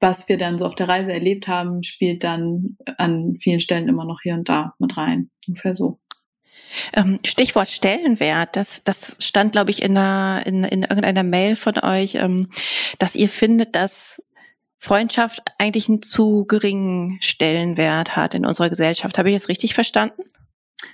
[0.00, 4.04] was wir dann so auf der Reise erlebt haben, spielt dann an vielen Stellen immer
[4.04, 5.30] noch hier und da mit rein.
[5.46, 5.98] Ungefähr so.
[6.92, 11.78] Ähm, Stichwort Stellenwert, das, das stand, glaube ich, in, einer, in, in irgendeiner Mail von
[11.78, 12.50] euch, ähm,
[12.98, 14.22] dass ihr findet, dass
[14.78, 19.18] Freundschaft eigentlich einen zu geringen Stellenwert hat in unserer Gesellschaft.
[19.18, 20.22] Habe ich das richtig verstanden?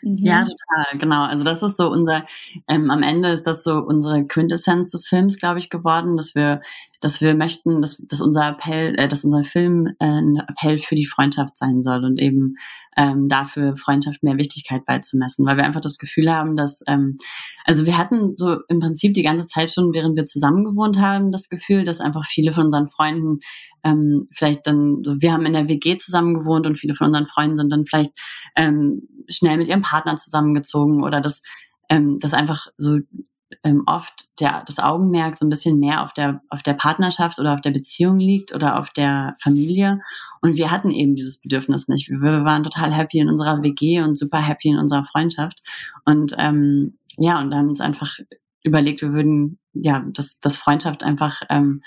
[0.03, 0.45] Ja, mhm.
[0.47, 1.25] total, genau.
[1.25, 2.25] Also das ist so unser,
[2.69, 6.59] ähm, am Ende ist das so unsere Quintessenz des Films, glaube ich, geworden, dass wir,
[7.01, 10.95] dass wir möchten, dass, dass unser Appell, äh, dass unser Film äh, ein Appell für
[10.95, 12.57] die Freundschaft sein soll und eben
[12.97, 17.19] ähm, dafür Freundschaft mehr Wichtigkeit beizumessen, weil wir einfach das Gefühl haben, dass, ähm,
[17.65, 21.33] also wir hatten so im Prinzip die ganze Zeit schon, während wir zusammen gewohnt haben,
[21.33, 23.41] das Gefühl, dass einfach viele von unseren Freunden
[23.85, 27.57] ähm, vielleicht dann, wir haben in der WG zusammen gewohnt und viele von unseren Freunden
[27.57, 28.13] sind dann vielleicht
[28.57, 31.43] ähm, schnell mit ihrem Partner zusammengezogen oder dass
[31.89, 32.99] ähm, das einfach so
[33.63, 37.55] ähm, oft der, das Augenmerk so ein bisschen mehr auf der, auf der Partnerschaft oder
[37.55, 40.01] auf der Beziehung liegt oder auf der Familie.
[40.41, 42.11] Und wir hatten eben dieses Bedürfnis nicht.
[42.11, 45.63] Wir, wir waren total happy in unserer WG und super happy in unserer Freundschaft.
[46.05, 48.19] Und ähm, ja, und da haben uns einfach
[48.63, 51.83] überlegt, wir würden, ja, dass, dass Freundschaft einfach ähm,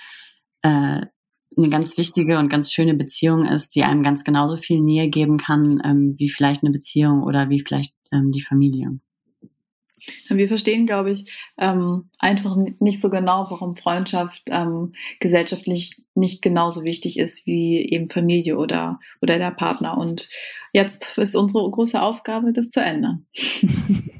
[0.61, 1.05] äh,
[1.57, 5.37] eine ganz wichtige und ganz schöne Beziehung ist, die einem ganz genauso viel Nähe geben
[5.37, 8.99] kann, ähm, wie vielleicht eine Beziehung oder wie vielleicht ähm, die Familie.
[10.29, 11.25] Wir verstehen, glaube ich,
[11.57, 18.09] ähm, einfach nicht so genau, warum Freundschaft ähm, gesellschaftlich nicht genauso wichtig ist wie eben
[18.09, 19.97] Familie oder, oder der Partner.
[19.97, 20.29] Und
[20.71, 23.25] jetzt ist unsere große Aufgabe, das zu ändern.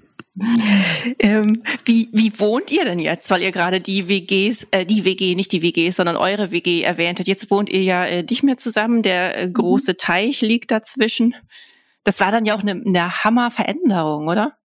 [1.20, 3.30] ähm, wie, wie wohnt ihr denn jetzt?
[3.30, 7.20] Weil ihr gerade die WGs, äh, die WG, nicht die WGs, sondern eure WG erwähnt
[7.20, 7.28] habt.
[7.28, 9.02] Jetzt wohnt ihr ja äh, nicht mehr zusammen.
[9.02, 9.54] Der äh, mhm.
[9.54, 9.98] große.
[9.98, 11.36] Teich liegt dazwischen.
[12.04, 14.58] Das war dann ja auch eine, eine Hammerveränderung, oder?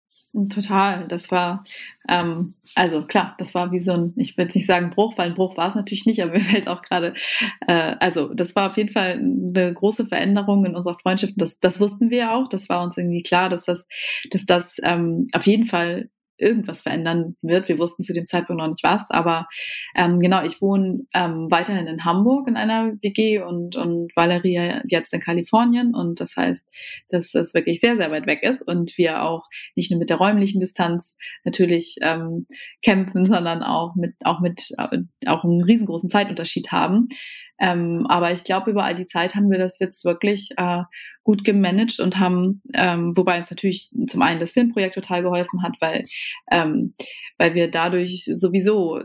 [0.49, 1.07] Total.
[1.09, 1.63] Das war,
[2.09, 5.29] ähm, also klar, das war wie so ein, ich will jetzt nicht sagen Bruch, weil
[5.29, 7.13] ein Bruch war es natürlich nicht, aber mir fällt auch gerade,
[7.67, 11.35] äh, also das war auf jeden Fall eine große Veränderung in unserer Freundschaft.
[11.37, 12.49] Das, das wussten wir auch.
[12.49, 13.87] Das war uns irgendwie klar, dass das,
[14.31, 17.69] dass das ähm, auf jeden Fall irgendwas verändern wird.
[17.69, 19.47] Wir wussten zu dem Zeitpunkt noch nicht was, aber
[19.95, 25.13] ähm, genau, ich wohne ähm, weiterhin in Hamburg in einer WG und, und Valeria jetzt
[25.15, 26.69] in Kalifornien und das heißt,
[27.11, 29.45] dass es wirklich sehr, sehr weit weg ist und wir auch
[29.77, 32.47] nicht nur mit der räumlichen Distanz natürlich ähm,
[32.83, 37.09] kämpfen, sondern auch mit, auch mit, äh, auch einen riesengroßen Zeitunterschied haben.
[37.63, 40.83] Ähm, aber ich glaube, über all die Zeit haben wir das jetzt wirklich äh,
[41.23, 45.77] gut gemanagt und haben, ähm, wobei uns natürlich zum einen das Filmprojekt total geholfen hat,
[45.81, 46.05] weil,
[46.51, 46.95] ähm,
[47.39, 49.03] weil wir dadurch sowieso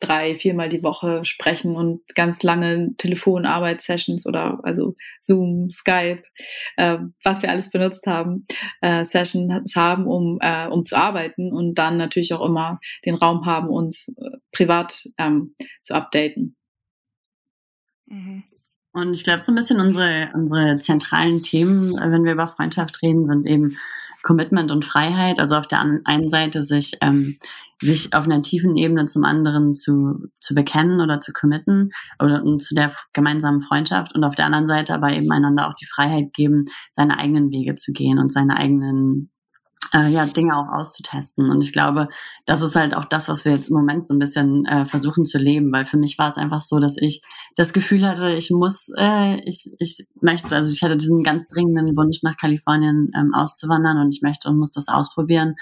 [0.00, 6.22] drei, viermal die Woche sprechen und ganz lange Telefonarbeitssessions oder also Zoom, Skype,
[6.76, 8.46] äh, was wir alles benutzt haben,
[8.80, 13.44] äh, Sessions haben, um, äh, um zu arbeiten und dann natürlich auch immer den Raum
[13.46, 16.57] haben, uns äh, privat ähm, zu updaten.
[18.08, 18.44] Mhm.
[18.92, 23.02] Und ich glaube, so ein bisschen unsere, unsere zentralen Themen, äh, wenn wir über Freundschaft
[23.02, 23.76] reden, sind eben
[24.22, 25.38] Commitment und Freiheit.
[25.38, 27.38] Also auf der einen Seite sich, ähm,
[27.80, 31.90] sich auf einer tiefen Ebene zum anderen zu, zu bekennen oder zu committen
[32.20, 35.86] oder zu der gemeinsamen Freundschaft und auf der anderen Seite aber eben einander auch die
[35.86, 39.30] Freiheit geben, seine eigenen Wege zu gehen und seine eigenen
[39.94, 41.50] äh, ja, Dinge auch auszutesten.
[41.50, 42.08] Und ich glaube,
[42.46, 45.24] das ist halt auch das, was wir jetzt im Moment so ein bisschen äh, versuchen
[45.24, 47.22] zu leben, weil für mich war es einfach so, dass ich
[47.56, 51.96] das Gefühl hatte, ich muss, äh, ich, ich möchte, also ich hatte diesen ganz dringenden
[51.96, 55.54] Wunsch, nach Kalifornien ähm, auszuwandern und ich möchte und muss das ausprobieren.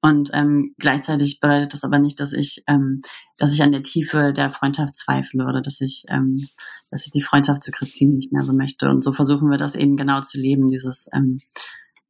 [0.00, 3.02] Und ähm, gleichzeitig bedeutet das aber nicht, dass ich, ähm,
[3.36, 6.48] dass ich an der Tiefe der Freundschaft zweifle oder dass ich, ähm,
[6.90, 8.88] dass ich die Freundschaft zu Christine nicht mehr so möchte.
[8.88, 11.40] Und so versuchen wir das eben genau zu leben, dieses ähm,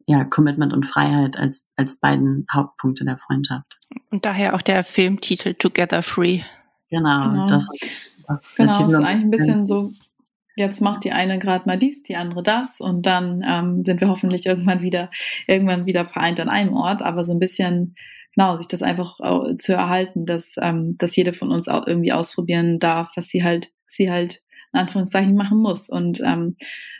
[0.09, 3.79] ja, Commitment und Freiheit als, als beiden Hauptpunkte der Freundschaft.
[4.11, 6.41] Und daher auch der Filmtitel Together Free.
[6.89, 7.47] Genau, genau.
[7.47, 7.69] das,
[8.27, 9.93] das genau, ist eigentlich ein bisschen so,
[10.57, 14.09] jetzt macht die eine gerade mal dies, die andere das und dann ähm, sind wir
[14.09, 15.11] hoffentlich irgendwann wieder,
[15.47, 17.95] irgendwann wieder vereint an einem Ort, aber so ein bisschen,
[18.35, 19.19] genau, sich das einfach
[19.59, 23.73] zu erhalten, dass, ähm, dass jede von uns auch irgendwie ausprobieren darf, was sie halt,
[23.89, 24.41] sie halt
[24.73, 26.57] in Anführungszeichen machen muss und ähm,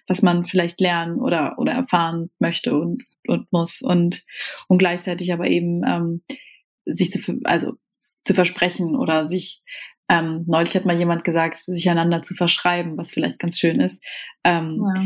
[0.07, 4.25] was man vielleicht lernen oder, oder erfahren möchte und, und muss und,
[4.69, 6.23] und gleichzeitig aber eben ähm,
[6.87, 7.75] sich zu, also
[8.25, 9.63] zu versprechen oder sich
[10.09, 14.03] ähm, neulich hat mal jemand gesagt, sich einander zu verschreiben, was vielleicht ganz schön ist.
[14.43, 15.05] Ähm, ja.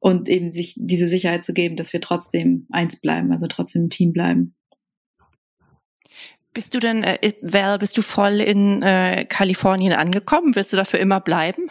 [0.00, 3.90] Und eben sich diese Sicherheit zu geben, dass wir trotzdem eins bleiben, also trotzdem ein
[3.90, 4.56] Team bleiben.
[6.52, 10.56] Bist du denn, äh, Val, bist du voll in äh, Kalifornien angekommen?
[10.56, 11.70] Willst du dafür immer bleiben?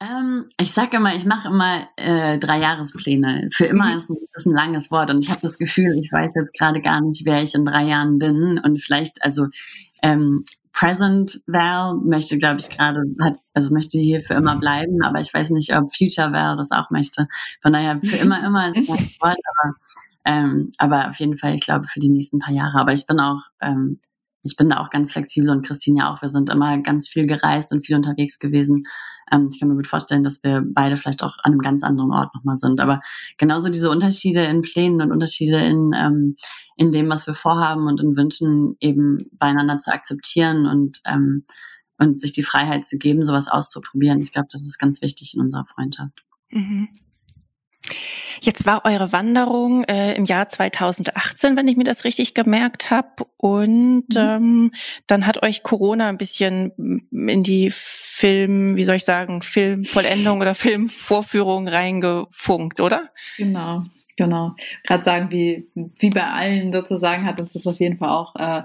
[0.00, 3.48] Ähm, ich sage immer, ich mache immer äh, drei Jahrespläne.
[3.52, 3.96] Für immer mhm.
[3.96, 6.80] ist, ein, ist ein langes Wort und ich habe das Gefühl, ich weiß jetzt gerade
[6.80, 9.46] gar nicht, wer ich in drei Jahren bin und vielleicht, also
[10.02, 15.20] ähm, Present Val möchte, glaube ich, gerade, hat, also möchte hier für immer bleiben, aber
[15.20, 17.26] ich weiß nicht, ob Future Val das auch möchte.
[17.60, 19.74] Von daher für immer, immer ist ein Wort, aber,
[20.24, 22.78] ähm, aber auf jeden Fall, ich glaube, für die nächsten paar Jahre.
[22.78, 23.98] Aber ich bin auch ähm,
[24.42, 26.22] ich bin da auch ganz flexibel und Christine ja auch.
[26.22, 28.84] Wir sind immer ganz viel gereist und viel unterwegs gewesen.
[29.32, 32.12] Ähm, ich kann mir gut vorstellen, dass wir beide vielleicht auch an einem ganz anderen
[32.12, 32.80] Ort nochmal sind.
[32.80, 33.00] Aber
[33.36, 36.36] genauso diese Unterschiede in Plänen und Unterschiede in, ähm,
[36.76, 41.44] in dem, was wir vorhaben und in Wünschen eben beieinander zu akzeptieren und, ähm,
[41.98, 44.20] und sich die Freiheit zu geben, sowas auszuprobieren.
[44.20, 46.24] Ich glaube, das ist ganz wichtig in unserer Freundschaft.
[46.50, 46.88] Mhm.
[48.40, 53.26] Jetzt war eure Wanderung äh, im Jahr 2018, wenn ich mir das richtig gemerkt habe.
[53.36, 54.16] Und mhm.
[54.16, 54.72] ähm,
[55.06, 60.54] dann hat euch Corona ein bisschen in die Film, wie soll ich sagen, Filmvollendung oder
[60.54, 63.10] Filmvorführung reingefunkt, oder?
[63.36, 63.82] Genau.
[64.16, 64.56] Genau.
[64.82, 68.62] Gerade sagen, wie, wie bei allen sozusagen hat uns das auf jeden Fall auch äh,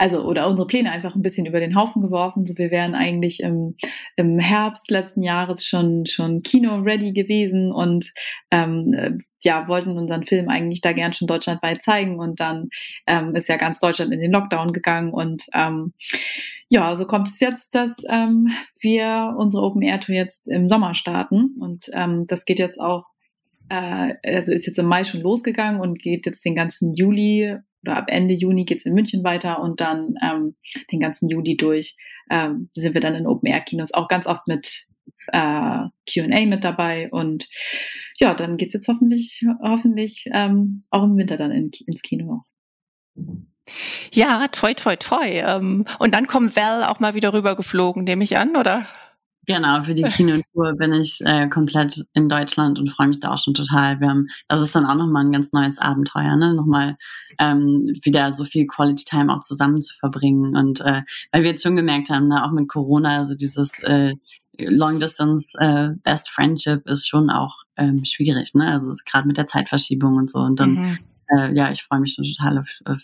[0.00, 2.46] also oder unsere Pläne einfach ein bisschen über den Haufen geworfen.
[2.46, 3.74] So, wir wären eigentlich im,
[4.16, 8.10] im Herbst letzten Jahres schon schon Kino-ready gewesen und
[8.50, 9.10] ähm, äh,
[9.42, 12.70] ja, wollten unseren Film eigentlich da gern schon deutschlandweit zeigen und dann
[13.06, 15.92] ähm, ist ja ganz Deutschland in den Lockdown gegangen und ähm,
[16.70, 18.48] ja, so kommt es jetzt, dass ähm,
[18.80, 23.04] wir unsere Open Air Tour jetzt im Sommer starten und ähm, das geht jetzt auch
[23.68, 27.96] äh, also ist jetzt im Mai schon losgegangen und geht jetzt den ganzen Juli oder
[27.96, 30.56] ab Ende Juni geht's in München weiter und dann ähm,
[30.92, 31.96] den ganzen Juli durch
[32.30, 34.86] ähm, sind wir dann in Open-Air-Kinos, auch ganz oft mit
[35.28, 37.10] äh, QA mit dabei.
[37.10, 37.48] Und
[38.18, 42.42] ja, dann geht's jetzt hoffentlich, hoffentlich ähm, auch im Winter dann in, ins Kino.
[44.12, 45.26] Ja, toi, toi, toi.
[45.26, 48.86] Ähm, und dann kommt Val auch mal wieder rüber geflogen, nehme ich an, oder?
[49.46, 53.38] Genau, für die Kinotour bin ich äh, komplett in Deutschland und freue mich da auch
[53.38, 53.98] schon total.
[53.98, 56.54] Wir haben, das ist dann auch nochmal ein ganz neues Abenteuer, ne?
[56.54, 56.96] Nochmal
[57.38, 60.56] ähm, wieder so viel Quality Time auch zusammen zu verbringen.
[60.56, 64.14] Und äh, weil wir jetzt schon gemerkt haben, ne, auch mit Corona, also dieses äh,
[64.58, 68.70] Long Distance äh, Best Friendship ist schon auch ähm, schwierig, ne?
[68.70, 70.40] Also gerade mit der Zeitverschiebung und so.
[70.40, 70.98] Und dann, mhm.
[71.28, 73.00] äh, ja, ich freue mich schon total auf, auf,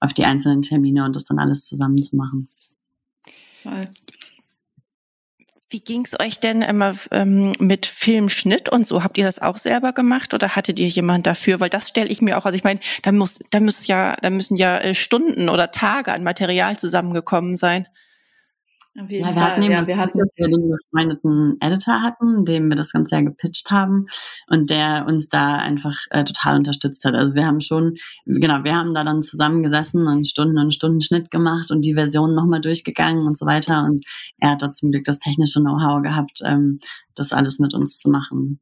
[0.00, 2.48] auf die einzelnen Termine und das dann alles zusammen zu machen.
[3.62, 3.88] Toll.
[5.70, 9.04] Wie ging's euch denn immer ähm, mit Filmschnitt und so?
[9.04, 11.60] Habt ihr das auch selber gemacht oder hattet ihr jemand dafür?
[11.60, 14.30] Weil das stelle ich mir auch, also ich meine, da muss, da muss ja, da
[14.30, 17.86] müssen ja äh, Stunden oder Tage an Material zusammengekommen sein.
[19.00, 19.52] Auf jeden ja, wir Fall.
[19.52, 22.90] hatten eben ja, das, wir hatten, dass wir den befreundeten Editor hatten, dem wir das
[22.90, 24.06] Ganze ja gepitcht haben
[24.48, 27.14] und der uns da einfach äh, total unterstützt hat.
[27.14, 27.94] Also wir haben schon,
[28.26, 32.34] genau, wir haben da dann zusammengesessen und Stunden und Stunden Schnitt gemacht und die Version
[32.34, 33.84] nochmal durchgegangen und so weiter.
[33.84, 34.04] Und
[34.38, 36.80] er hat da zum Glück das technische Know-how gehabt, ähm,
[37.14, 38.58] das alles mit uns zu machen.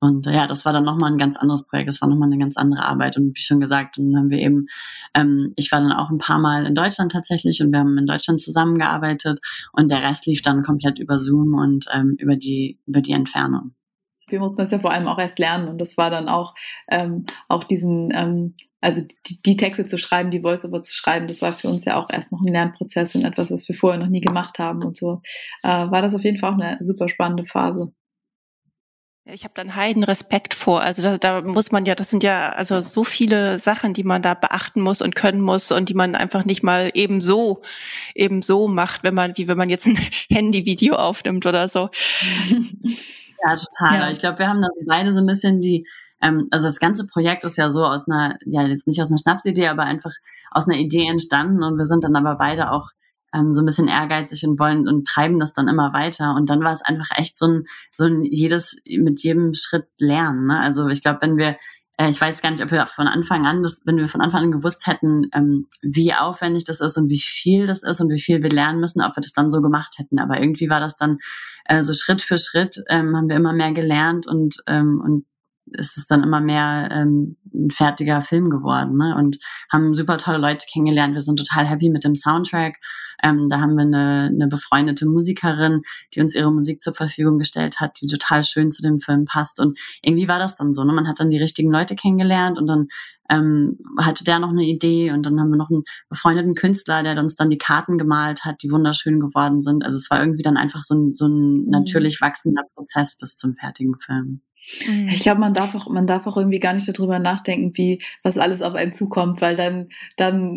[0.00, 2.38] Und äh, ja, das war dann nochmal ein ganz anderes Projekt, das war nochmal eine
[2.38, 3.16] ganz andere Arbeit.
[3.16, 4.66] Und wie schon gesagt, dann haben wir eben,
[5.14, 8.06] ähm, ich war dann auch ein paar Mal in Deutschland tatsächlich und wir haben in
[8.06, 9.40] Deutschland zusammengearbeitet
[9.72, 13.74] und der Rest lief dann komplett über Zoom und ähm, über die, über die Entfernung.
[14.28, 16.54] Wir mussten das ja vor allem auch erst lernen und das war dann auch,
[16.88, 21.42] ähm, auch diesen, ähm, also die, die Texte zu schreiben, die Voiceover zu schreiben, das
[21.42, 24.08] war für uns ja auch erst noch ein Lernprozess und etwas, was wir vorher noch
[24.08, 25.22] nie gemacht haben und so,
[25.62, 27.92] äh, war das auf jeden Fall auch eine super spannende Phase.
[29.30, 30.80] Ich habe dann heiden Respekt vor.
[30.80, 34.22] Also da, da muss man ja, das sind ja also so viele Sachen, die man
[34.22, 37.60] da beachten muss und können muss und die man einfach nicht mal eben so
[38.14, 39.98] eben so macht, wenn man wie wenn man jetzt ein
[40.30, 41.90] Handyvideo aufnimmt oder so.
[43.40, 44.00] Ja, total.
[44.00, 44.10] Ja.
[44.10, 45.86] Ich glaube, wir haben da so beide so ein bisschen die
[46.20, 49.18] ähm, also das ganze Projekt ist ja so aus einer, ja jetzt nicht aus einer
[49.18, 50.10] Schnapsidee, aber einfach
[50.50, 52.90] aus einer Idee entstanden und wir sind dann aber beide auch
[53.34, 56.34] ähm, so ein bisschen ehrgeizig und wollen und treiben das dann immer weiter.
[56.34, 57.64] Und dann war es einfach echt so ein,
[57.96, 60.46] so ein jedes, mit jedem Schritt lernen.
[60.46, 60.60] Ne?
[60.60, 61.56] Also ich glaube, wenn wir
[61.98, 64.44] äh, ich weiß gar nicht, ob wir von Anfang an, das, wenn wir von Anfang
[64.44, 68.20] an gewusst hätten, ähm, wie aufwendig das ist und wie viel das ist und wie
[68.20, 70.18] viel wir lernen müssen, ob wir das dann so gemacht hätten.
[70.18, 71.18] Aber irgendwie war das dann
[71.66, 75.26] äh, so Schritt für Schritt, ähm, haben wir immer mehr gelernt und, ähm, und
[75.72, 79.14] ist es dann immer mehr ähm, ein fertiger Film geworden ne?
[79.16, 79.38] und
[79.72, 81.14] haben super tolle Leute kennengelernt.
[81.14, 82.76] Wir sind total happy mit dem Soundtrack
[83.22, 85.82] ähm, da haben wir eine, eine befreundete Musikerin,
[86.14, 89.60] die uns ihre Musik zur Verfügung gestellt hat, die total schön zu dem Film passt.
[89.60, 90.84] Und irgendwie war das dann so.
[90.84, 90.92] Ne?
[90.92, 92.88] Man hat dann die richtigen Leute kennengelernt und dann
[93.30, 97.18] ähm, hatte der noch eine Idee und dann haben wir noch einen befreundeten Künstler, der
[97.18, 99.84] uns dann die Karten gemalt hat, die wunderschön geworden sind.
[99.84, 101.70] Also es war irgendwie dann einfach so ein, so ein mhm.
[101.70, 104.42] natürlich wachsender Prozess bis zum fertigen Film.
[104.86, 105.08] Mhm.
[105.08, 108.38] Ich glaube, man darf auch, man darf auch irgendwie gar nicht darüber nachdenken, wie, was
[108.38, 110.54] alles auf einen zukommt, weil dann, dann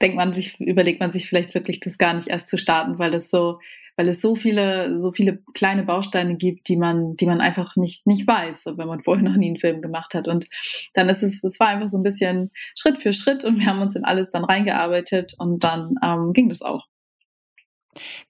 [0.00, 3.14] denkt man sich, überlegt man sich vielleicht wirklich, das gar nicht erst zu starten, weil
[3.14, 3.58] es so,
[3.96, 8.06] weil es so viele, so viele kleine Bausteine gibt, die man, die man einfach nicht,
[8.06, 10.28] nicht weiß, wenn man vorher noch nie einen Film gemacht hat.
[10.28, 10.48] Und
[10.94, 13.82] dann ist es, es war einfach so ein bisschen Schritt für Schritt und wir haben
[13.82, 16.86] uns in alles dann reingearbeitet und dann ähm, ging das auch.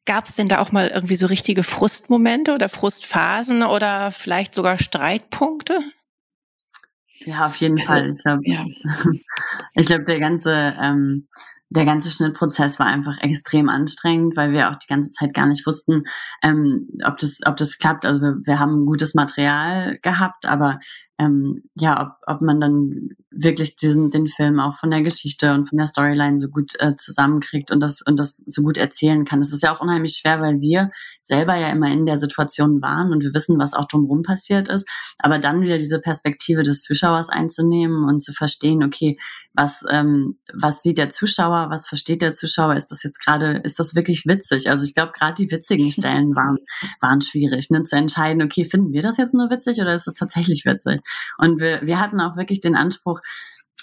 [0.07, 4.79] Gab es denn da auch mal irgendwie so richtige Frustmomente oder Frustphasen oder vielleicht sogar
[4.79, 5.81] Streitpunkte?
[7.25, 8.11] Ja, auf jeden also, Fall.
[8.11, 8.66] Ich glaube, ja.
[9.75, 11.29] ich glaube, der ganze ähm,
[11.75, 15.66] der ganze Schnittprozess war einfach extrem anstrengend, weil wir auch die ganze Zeit gar nicht
[15.66, 16.05] wussten,
[16.42, 18.05] ähm, ob das ob das klappt.
[18.05, 20.81] Also wir, wir haben gutes Material gehabt, aber
[21.18, 23.11] ähm, ja, ob, ob man dann
[23.42, 26.96] wirklich diesen den Film auch von der Geschichte und von der Storyline so gut äh,
[26.96, 29.40] zusammenkriegt und das und das so gut erzählen kann.
[29.40, 30.90] Das ist ja auch unheimlich schwer, weil wir
[31.24, 34.88] selber ja immer in der Situation waren und wir wissen, was auch drumherum passiert ist.
[35.18, 39.16] Aber dann wieder diese Perspektive des Zuschauers einzunehmen und zu verstehen, okay,
[39.55, 42.76] was ähm, was sieht der Zuschauer, was versteht der Zuschauer?
[42.76, 44.70] Ist das jetzt gerade, ist das wirklich witzig?
[44.70, 46.59] Also ich glaube, gerade die witzigen Stellen waren
[47.00, 50.14] waren schwierig, ne, zu entscheiden, okay, finden wir das jetzt nur witzig oder ist das
[50.14, 51.00] tatsächlich witzig?
[51.38, 53.20] Und wir, wir hatten auch wirklich den Anspruch,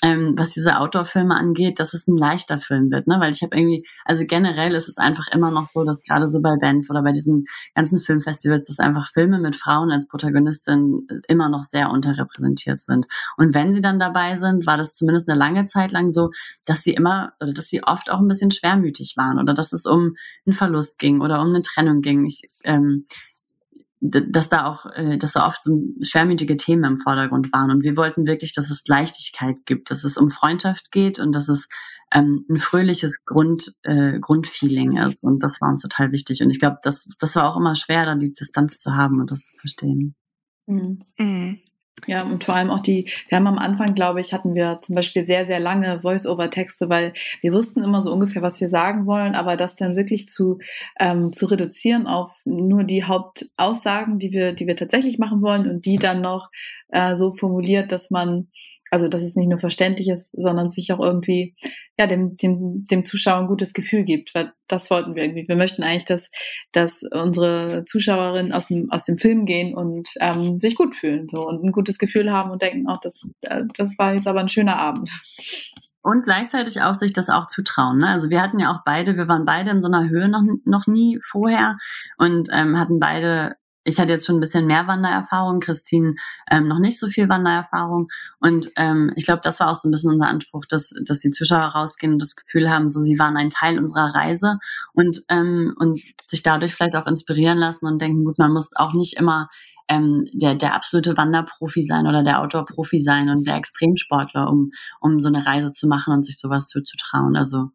[0.01, 3.17] ähm, was diese Outdoor-Filme angeht, dass es ein leichter Film wird, ne?
[3.19, 6.41] Weil ich habe irgendwie, also generell ist es einfach immer noch so, dass gerade so
[6.41, 11.49] bei Banff oder bei diesen ganzen Filmfestivals, dass einfach Filme mit Frauen als Protagonistin immer
[11.49, 13.07] noch sehr unterrepräsentiert sind.
[13.37, 16.29] Und wenn sie dann dabei sind, war das zumindest eine lange Zeit lang so,
[16.65, 19.85] dass sie immer oder dass sie oft auch ein bisschen schwermütig waren oder dass es
[19.85, 20.15] um
[20.45, 22.25] einen Verlust ging oder um eine Trennung ging.
[22.25, 23.05] Ich ähm,
[24.01, 27.71] dass da auch, äh, dass da oft so schwermütige Themen im Vordergrund waren.
[27.71, 31.49] Und wir wollten wirklich, dass es Leichtigkeit gibt, dass es um Freundschaft geht und dass
[31.49, 31.67] es
[32.13, 35.23] ähm, ein fröhliches Grund, äh, Grundfeeling ist.
[35.23, 36.41] Und das war uns total wichtig.
[36.41, 39.31] Und ich glaube, das, das war auch immer schwer, da die Distanz zu haben und
[39.31, 40.15] das zu verstehen.
[40.65, 41.03] Mhm.
[41.17, 41.59] Mhm.
[42.07, 44.95] Ja, und vor allem auch die, wir haben am Anfang, glaube ich, hatten wir zum
[44.95, 49.35] Beispiel sehr, sehr lange Voice-over-Texte, weil wir wussten immer so ungefähr, was wir sagen wollen,
[49.35, 50.59] aber das dann wirklich zu,
[50.99, 55.85] ähm, zu reduzieren auf nur die Hauptaussagen, die wir, die wir tatsächlich machen wollen und
[55.85, 56.49] die dann noch
[56.89, 58.47] äh, so formuliert, dass man
[58.91, 61.55] also dass es nicht nur verständlich ist, sondern sich auch irgendwie
[61.97, 65.47] ja dem, dem, dem Zuschauer ein gutes Gefühl gibt, weil das wollten wir irgendwie.
[65.47, 66.29] Wir möchten eigentlich, dass,
[66.71, 71.47] dass unsere Zuschauerinnen aus dem, aus dem Film gehen und ähm, sich gut fühlen so
[71.47, 74.49] und ein gutes Gefühl haben und denken, auch das, äh, das war jetzt aber ein
[74.49, 75.09] schöner Abend.
[76.01, 77.99] Und gleichzeitig auch sich das auch zutrauen.
[77.99, 78.07] Ne?
[78.07, 80.87] Also wir hatten ja auch beide, wir waren beide in so einer Höhe noch, noch
[80.87, 81.77] nie vorher
[82.17, 83.55] und ähm, hatten beide
[83.89, 86.15] ich hatte jetzt schon ein bisschen mehr Wandererfahrung, Christine
[86.49, 88.07] ähm, noch nicht so viel Wandererfahrung.
[88.39, 91.31] Und ähm, ich glaube, das war auch so ein bisschen unser Anspruch, dass, dass die
[91.31, 94.59] Zuschauer rausgehen und das Gefühl haben, so sie waren ein Teil unserer Reise
[94.93, 98.93] und, ähm, und sich dadurch vielleicht auch inspirieren lassen und denken, gut, man muss auch
[98.93, 99.49] nicht immer
[99.89, 104.71] ähm, der, der absolute Wanderprofi sein oder der Outdoor-Profi sein und der Extremsportler, um,
[105.01, 107.35] um so eine Reise zu machen und sich sowas zuzutrauen.
[107.35, 107.71] Also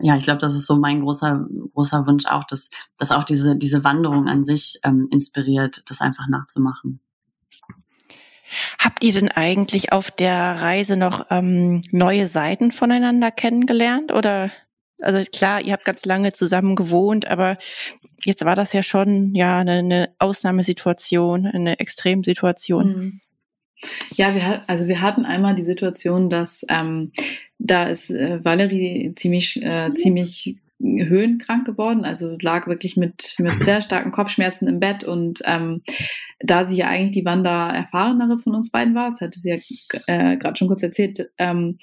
[0.00, 3.56] ja, ich glaube, das ist so mein großer, großer Wunsch auch, dass, dass auch diese,
[3.56, 7.00] diese Wanderung an sich ähm, inspiriert, das einfach nachzumachen.
[8.78, 14.12] Habt ihr denn eigentlich auf der Reise noch ähm, neue Seiten voneinander kennengelernt?
[14.12, 14.50] Oder
[15.00, 17.58] also klar, ihr habt ganz lange zusammen gewohnt, aber
[18.24, 22.86] jetzt war das ja schon ja eine, eine Ausnahmesituation, eine Extremsituation.
[22.86, 23.20] Mhm.
[24.14, 27.12] Ja, wir, also wir hatten einmal die Situation, dass ähm,
[27.58, 33.80] da ist äh, Valerie ziemlich, äh, ziemlich höhenkrank geworden, also lag wirklich mit, mit sehr
[33.80, 35.82] starken Kopfschmerzen im Bett und ähm,
[36.40, 39.56] da sie ja eigentlich die Wanda erfahrenere von uns beiden war, das hatte sie ja
[40.06, 41.78] äh, gerade schon kurz erzählt, ähm,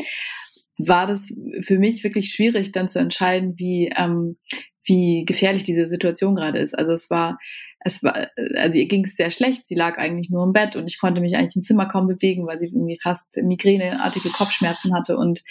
[0.77, 4.37] war das für mich wirklich schwierig, dann zu entscheiden, wie, ähm,
[4.85, 6.77] wie gefährlich diese Situation gerade ist.
[6.77, 7.39] Also es war,
[7.79, 9.67] es war, also ihr ging es sehr schlecht.
[9.67, 12.47] Sie lag eigentlich nur im Bett und ich konnte mich eigentlich im Zimmer kaum bewegen,
[12.47, 15.17] weil sie irgendwie fast migräneartige Kopfschmerzen hatte.
[15.17, 15.43] Und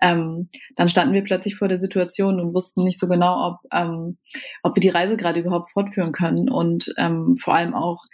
[0.00, 4.18] ähm, dann standen wir plötzlich vor der Situation und wussten nicht so genau, ob, ähm,
[4.62, 8.04] ob wir die Reise gerade überhaupt fortführen können und ähm, vor allem auch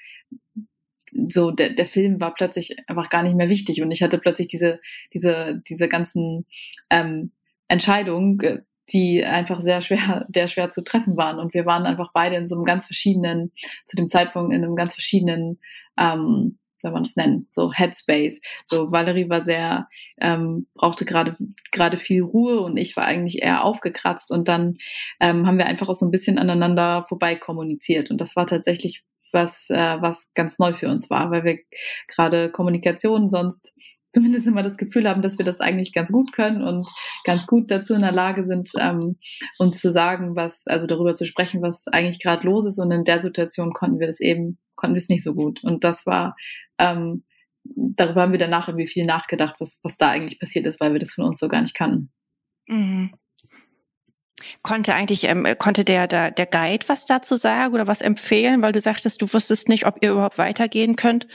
[1.31, 4.49] so der, der Film war plötzlich einfach gar nicht mehr wichtig und ich hatte plötzlich
[4.49, 4.79] diese
[5.15, 6.45] diese diese ganzen
[6.91, 7.33] ähm,
[7.69, 8.61] Entscheidungen äh,
[8.93, 11.39] die einfach sehr schwer, sehr schwer zu treffen waren.
[11.39, 13.53] Und wir waren einfach beide in so einem ganz verschiedenen,
[13.87, 15.61] zu dem Zeitpunkt in einem ganz verschiedenen,
[15.99, 18.41] ähm, soll man es nennen, so Headspace.
[18.67, 19.89] So Valerie war sehr,
[20.21, 21.37] ähm, brauchte gerade
[21.73, 24.77] gerade viel Ruhe und ich war eigentlich eher aufgekratzt und dann
[25.21, 29.03] ähm, haben wir einfach auch so ein bisschen aneinander vorbei kommuniziert und das war tatsächlich
[29.33, 31.59] was äh, was ganz neu für uns war, weil wir
[32.07, 33.75] gerade Kommunikation sonst
[34.13, 36.89] zumindest immer das Gefühl haben, dass wir das eigentlich ganz gut können und
[37.25, 39.19] ganz gut dazu in der Lage sind, ähm,
[39.59, 42.79] uns zu sagen, was, also darüber zu sprechen, was eigentlich gerade los ist.
[42.79, 45.63] Und in der Situation konnten wir das eben, konnten wir es nicht so gut.
[45.63, 46.37] Und das war,
[46.79, 47.25] ähm,
[47.65, 51.01] darüber haben wir danach irgendwie viel nachgedacht, was, was da eigentlich passiert ist, weil wir
[51.01, 52.11] das von uns so gar nicht kannten.
[52.67, 53.13] Mhm.
[54.63, 58.73] Konnte eigentlich, ähm, konnte der, der, der Guide was dazu sagen oder was empfehlen, weil
[58.73, 61.27] du sagtest, du wusstest nicht, ob ihr überhaupt weitergehen könnt?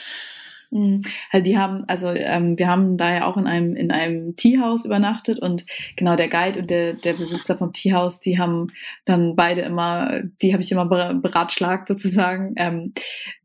[1.31, 4.85] Also die haben, also ähm, wir haben da ja auch in einem in einem Teehaus
[4.85, 5.65] übernachtet und
[5.95, 8.67] genau der Guide und der der Besitzer vom Teehaus, die haben
[9.05, 12.93] dann beide immer, die habe ich immer beratschlagt sozusagen, ähm,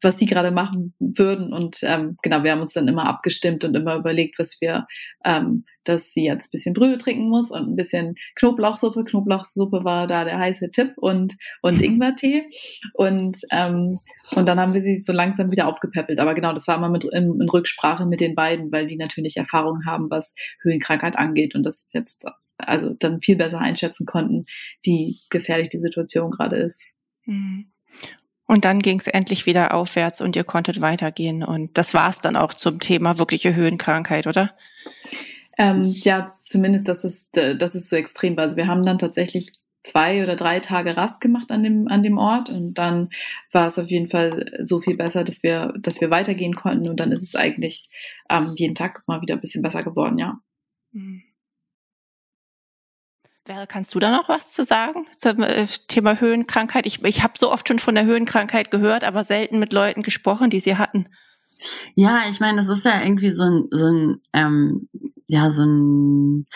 [0.00, 1.52] was die gerade machen würden.
[1.52, 4.86] Und ähm, genau wir haben uns dann immer abgestimmt und immer überlegt, was wir
[5.24, 9.04] ähm, dass sie jetzt ein bisschen Brühe trinken muss und ein bisschen Knoblauchsuppe.
[9.04, 11.82] Knoblauchsuppe war da der heiße Tipp und, und.
[11.88, 12.44] Ingwertee.
[12.94, 14.00] Und, ähm,
[14.32, 16.20] und dann haben wir sie so langsam wieder aufgepäppelt.
[16.20, 19.36] Aber genau, das war immer mit, in, in Rücksprache mit den beiden, weil die natürlich
[19.36, 22.24] Erfahrung haben, was Höhenkrankheit angeht und das jetzt
[22.58, 24.44] also dann viel besser einschätzen konnten,
[24.82, 26.82] wie gefährlich die Situation gerade ist.
[27.24, 27.70] Mhm.
[28.46, 31.44] Und dann ging es endlich wieder aufwärts und ihr konntet weitergehen.
[31.44, 34.54] Und das war es dann auch zum Thema wirkliche Höhenkrankheit, oder?
[35.58, 38.44] Ähm, ja, zumindest, dass es, dass es so extrem war.
[38.44, 39.52] Also wir haben dann tatsächlich
[39.82, 43.10] zwei oder drei Tage Rast gemacht an dem, an dem Ort und dann
[43.52, 47.00] war es auf jeden Fall so viel besser, dass wir, dass wir weitergehen konnten und
[47.00, 47.88] dann ist es eigentlich
[48.28, 50.38] ähm, jeden Tag mal wieder ein bisschen besser geworden, ja.
[50.92, 51.22] Mhm.
[53.66, 56.84] Kannst du da noch was zu sagen zum äh, Thema Höhenkrankheit?
[56.84, 60.50] Ich, ich habe so oft schon von der Höhenkrankheit gehört, aber selten mit Leuten gesprochen,
[60.50, 61.08] die sie hatten.
[61.94, 64.88] Ja, ich meine, das ist ja irgendwie so ein, so ein ähm,
[65.28, 66.46] ja, so ein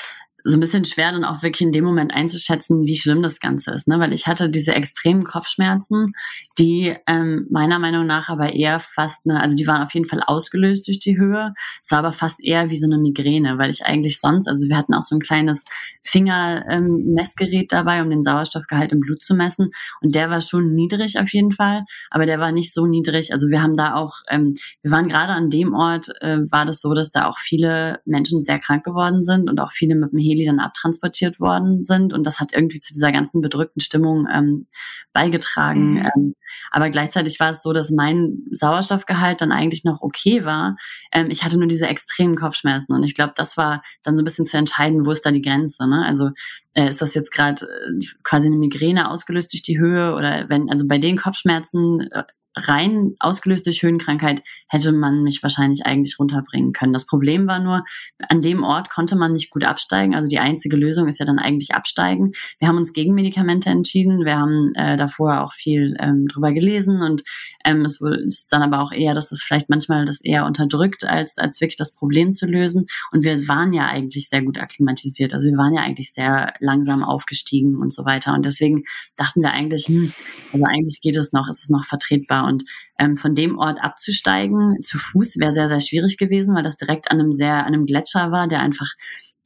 [0.45, 3.70] so ein bisschen schwer dann auch wirklich in dem Moment einzuschätzen, wie schlimm das Ganze
[3.72, 3.99] ist, ne?
[3.99, 6.12] Weil ich hatte diese extremen Kopfschmerzen,
[6.59, 10.22] die ähm, meiner Meinung nach aber eher fast eine, also die waren auf jeden Fall
[10.24, 11.55] ausgelöst durch die Höhe.
[11.82, 14.76] Es war aber fast eher wie so eine Migräne, weil ich eigentlich sonst, also wir
[14.76, 15.64] hatten auch so ein kleines
[16.03, 19.68] Fingermessgerät ähm, dabei, um den Sauerstoffgehalt im Blut zu messen.
[20.01, 23.32] Und der war schon niedrig auf jeden Fall, aber der war nicht so niedrig.
[23.32, 26.80] Also wir haben da auch, ähm, wir waren gerade an dem Ort, äh, war das
[26.80, 30.18] so, dass da auch viele Menschen sehr krank geworden sind und auch viele mit dem
[30.33, 32.12] Heli dann abtransportiert worden sind.
[32.12, 34.66] Und das hat irgendwie zu dieser ganzen bedrückten Stimmung ähm,
[35.12, 35.95] beigetragen.
[35.95, 36.09] Mhm.
[36.16, 36.35] Ähm,
[36.70, 40.76] aber gleichzeitig war es so, dass mein Sauerstoffgehalt dann eigentlich noch okay war.
[41.12, 42.95] Ähm, ich hatte nur diese extremen Kopfschmerzen.
[42.95, 45.43] Und ich glaube, das war dann so ein bisschen zu entscheiden, wo ist da die
[45.43, 45.89] Grenze.
[45.89, 46.05] Ne?
[46.07, 46.30] Also
[46.74, 50.70] äh, ist das jetzt gerade äh, quasi eine Migräne ausgelöst durch die Höhe oder wenn,
[50.70, 52.24] also bei den Kopfschmerzen äh,
[52.55, 56.93] rein ausgelöst durch Höhenkrankheit hätte man mich wahrscheinlich eigentlich runterbringen können.
[56.93, 57.85] Das Problem war nur,
[58.29, 60.15] an dem Ort konnte man nicht gut absteigen.
[60.15, 62.33] Also die einzige Lösung ist ja dann eigentlich absteigen.
[62.59, 64.25] Wir haben uns gegen Medikamente entschieden.
[64.25, 67.23] Wir haben äh, davor auch viel ähm, drüber gelesen und
[67.65, 71.39] ähm, es ist dann aber auch eher, dass es vielleicht manchmal das eher unterdrückt, als,
[71.39, 72.87] als wirklich das Problem zu lösen.
[73.13, 75.33] Und wir waren ja eigentlich sehr gut akklimatisiert.
[75.33, 78.35] Also wir waren ja eigentlich sehr langsam aufgestiegen und so weiter.
[78.35, 78.85] Und deswegen
[79.17, 80.13] dachten wir eigentlich, hm,
[80.53, 82.41] also eigentlich geht es noch, ist es noch vertretbar.
[82.45, 82.64] Und
[82.99, 87.11] ähm, von dem Ort abzusteigen zu Fuß wäre sehr, sehr schwierig gewesen, weil das direkt
[87.11, 88.88] an einem sehr, an einem Gletscher war, der einfach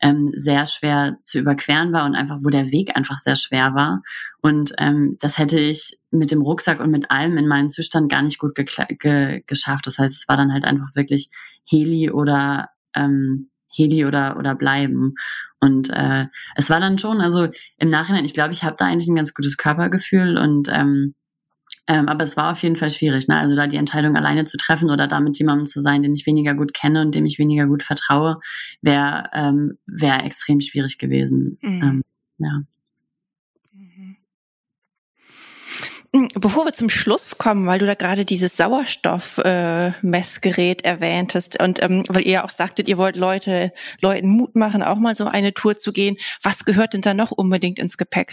[0.00, 4.02] ähm, sehr schwer zu überqueren war und einfach, wo der Weg einfach sehr schwer war.
[4.42, 8.22] Und ähm, das hätte ich mit dem Rucksack und mit allem in meinem Zustand gar
[8.22, 9.86] nicht gut ge geschafft.
[9.86, 11.30] Das heißt, es war dann halt einfach wirklich
[11.64, 15.14] Heli oder ähm, Heli oder oder bleiben.
[15.60, 19.08] Und äh, es war dann schon, also im Nachhinein, ich glaube, ich habe da eigentlich
[19.08, 21.14] ein ganz gutes Körpergefühl und ähm,
[21.88, 23.38] ähm, aber es war auf jeden Fall schwierig, ne?
[23.38, 26.26] Also da die Entscheidung alleine zu treffen oder da mit jemandem zu sein, den ich
[26.26, 28.40] weniger gut kenne und dem ich weniger gut vertraue,
[28.82, 31.58] wäre ähm, wäre extrem schwierig gewesen.
[31.62, 31.82] Mhm.
[31.82, 32.02] Ähm,
[32.38, 32.62] ja.
[33.72, 34.16] Mhm.
[36.12, 41.80] Mhm, bevor wir zum Schluss kommen, weil du da gerade dieses Sauerstoffmessgerät äh, erwähntest und
[41.82, 43.70] ähm, weil ihr auch sagtet, ihr wollt Leute,
[44.00, 46.16] Leuten Mut machen, auch mal so eine Tour zu gehen.
[46.42, 48.32] Was gehört denn da noch unbedingt ins Gepäck?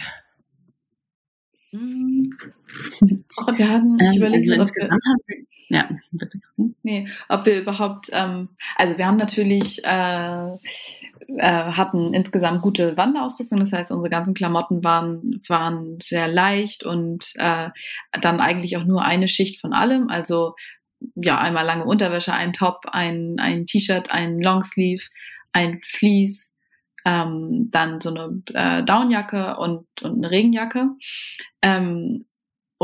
[1.70, 2.36] Mhm.
[3.36, 6.74] Oh, wir hatten, ich ähm, überlege, also ob wir, haben, ja, bitte Christine.
[6.84, 10.54] Nee, ob wir überhaupt, ähm, also wir haben natürlich, äh,
[11.38, 17.32] äh, hatten insgesamt gute Wanderausrüstung, das heißt, unsere ganzen Klamotten waren, waren sehr leicht und
[17.36, 17.70] äh,
[18.20, 20.54] dann eigentlich auch nur eine Schicht von allem, also
[21.16, 25.04] ja, einmal lange Unterwäsche, ein Top, ein, ein T-Shirt, ein Longsleeve,
[25.52, 26.54] ein Fleece,
[27.04, 30.88] ähm, dann so eine äh, Downjacke und, und eine Regenjacke.
[31.62, 32.24] Ähm,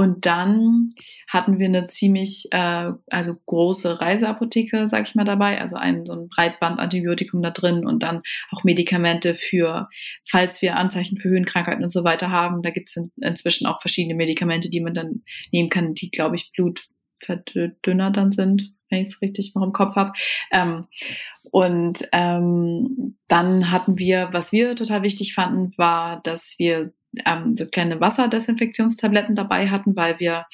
[0.00, 0.88] und dann
[1.28, 6.14] hatten wir eine ziemlich, äh, also große Reiseapotheke, sag ich mal, dabei, also ein so
[6.14, 9.90] ein Breitbandantibiotikum da drin und dann auch Medikamente für,
[10.26, 12.62] falls wir Anzeichen für Höhenkrankheiten und so weiter haben.
[12.62, 15.22] Da gibt es in, inzwischen auch verschiedene Medikamente, die man dann
[15.52, 19.96] nehmen kann, die, glaube ich, Blutverdünner dann sind, wenn ich es richtig noch im Kopf
[19.96, 20.12] habe.
[20.52, 20.82] Ähm,
[21.52, 26.90] und ähm, dann hatten wir, was wir total wichtig fanden, war, dass wir
[27.24, 30.46] ähm, so kleine Wasserdesinfektionstabletten dabei hatten, weil wir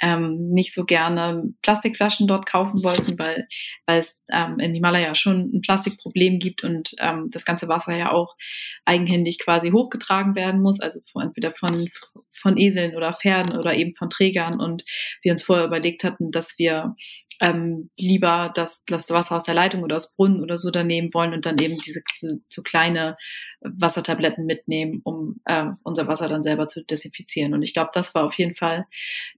[0.00, 3.48] ähm, nicht so gerne Plastikflaschen dort kaufen wollten, weil,
[3.86, 8.36] es ähm, im Himalaya schon ein Plastikproblem gibt und ähm, das ganze Wasser ja auch
[8.84, 11.88] eigenhändig quasi hochgetragen werden muss, also entweder von,
[12.32, 14.60] von Eseln oder Pferden oder eben von Trägern.
[14.60, 14.84] Und
[15.22, 16.94] wir uns vorher überlegt hatten, dass wir
[17.40, 21.12] ähm, lieber das, das Wasser aus der Leitung oder aus Brunnen oder so dann nehmen
[21.14, 23.16] wollen und dann eben diese so, so kleine
[23.60, 27.54] Wassertabletten mitnehmen, um äh, unser Wasser dann selber zu desinfizieren.
[27.54, 28.86] Und ich glaube, das war auf jeden Fall,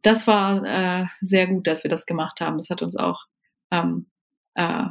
[0.03, 2.59] das war äh, sehr gut, dass wir das gemacht haben.
[2.59, 3.24] Das hat uns auch
[3.70, 4.07] ähm,
[4.55, 4.86] äh,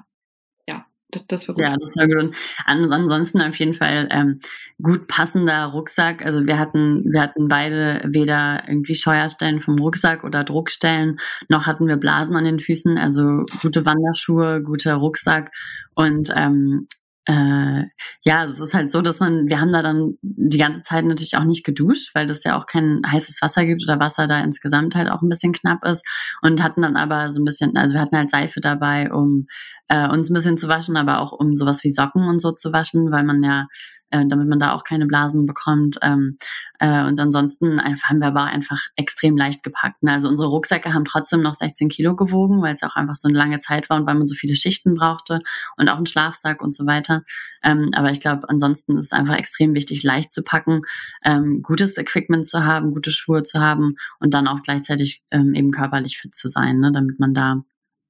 [1.15, 1.63] das, das war gut.
[1.63, 2.35] Ja, das war gut.
[2.65, 4.39] An, ansonsten auf jeden Fall ähm,
[4.81, 6.25] gut passender Rucksack.
[6.25, 11.17] Also wir hatten, wir hatten beide weder irgendwie Scheuerstellen vom Rucksack oder Druckstellen,
[11.49, 12.97] noch hatten wir Blasen an den Füßen.
[12.97, 15.51] Also gute Wanderschuhe, guter Rucksack
[15.95, 16.87] und ähm,
[17.27, 17.83] äh,
[18.23, 21.35] ja, es ist halt so, dass man, wir haben da dann die ganze Zeit natürlich
[21.35, 24.95] auch nicht geduscht, weil das ja auch kein heißes Wasser gibt oder Wasser da insgesamt
[24.95, 26.05] halt auch ein bisschen knapp ist
[26.43, 29.47] und hatten dann aber so ein bisschen, also wir hatten halt Seife dabei, um
[29.87, 32.73] äh, uns ein bisschen zu waschen, aber auch um sowas wie Socken und so zu
[32.73, 33.67] waschen, weil man ja,
[34.09, 35.97] äh, damit man da auch keine Blasen bekommt.
[36.01, 36.37] Ähm,
[36.79, 40.01] äh, und ansonsten einfach, haben wir aber einfach extrem leicht gepackt.
[40.03, 40.13] Ne?
[40.13, 43.37] Also unsere Rucksäcke haben trotzdem noch 16 Kilo gewogen, weil es auch einfach so eine
[43.37, 45.41] lange Zeit war und weil man so viele Schichten brauchte
[45.77, 47.23] und auch einen Schlafsack und so weiter.
[47.63, 50.81] Ähm, aber ich glaube, ansonsten ist es einfach extrem wichtig, leicht zu packen,
[51.23, 55.71] ähm, gutes Equipment zu haben, gute Schuhe zu haben und dann auch gleichzeitig ähm, eben
[55.71, 56.91] körperlich fit zu sein, ne?
[56.91, 57.63] damit man da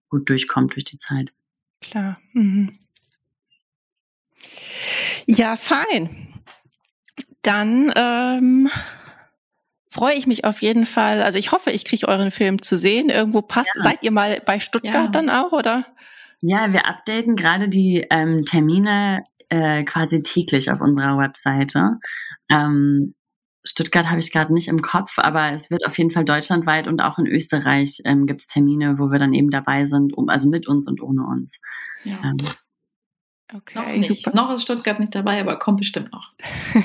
[0.09, 1.31] gut durchkommt durch die Zeit.
[1.81, 2.17] Klar.
[2.33, 2.77] Mhm.
[5.25, 6.33] Ja, fein.
[7.41, 8.69] Dann ähm,
[9.89, 11.21] freue ich mich auf jeden Fall.
[11.21, 13.09] Also ich hoffe, ich kriege euren Film zu sehen.
[13.09, 13.71] Irgendwo passt.
[13.75, 13.83] Ja.
[13.83, 15.07] Seid ihr mal bei Stuttgart ja.
[15.07, 15.85] dann auch, oder?
[16.41, 21.99] Ja, wir updaten gerade die ähm, Termine äh, quasi täglich auf unserer Webseite.
[22.49, 23.11] Ähm,
[23.65, 27.01] Stuttgart habe ich gerade nicht im Kopf, aber es wird auf jeden Fall deutschlandweit und
[27.01, 30.47] auch in Österreich ähm, gibt es Termine, wo wir dann eben dabei sind, um, also
[30.47, 31.59] mit uns und ohne uns.
[32.03, 32.17] Ja.
[32.23, 32.37] Ähm,
[33.53, 34.23] okay, noch, nicht.
[34.23, 34.35] Super.
[34.35, 36.33] noch ist Stuttgart nicht dabei, aber kommt bestimmt noch.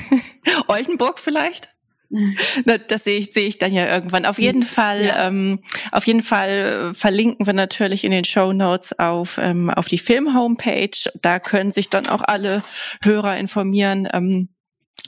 [0.68, 1.70] Oldenburg vielleicht?
[2.88, 4.26] das sehe ich, sehe ich dann ja irgendwann.
[4.26, 5.28] Auf jeden Fall, ja.
[5.28, 5.60] ähm,
[5.92, 11.10] auf jeden Fall verlinken wir natürlich in den Show Notes auf, ähm, auf die Film-Homepage.
[11.22, 12.64] Da können sich dann auch alle
[13.02, 14.48] Hörer informieren, ähm,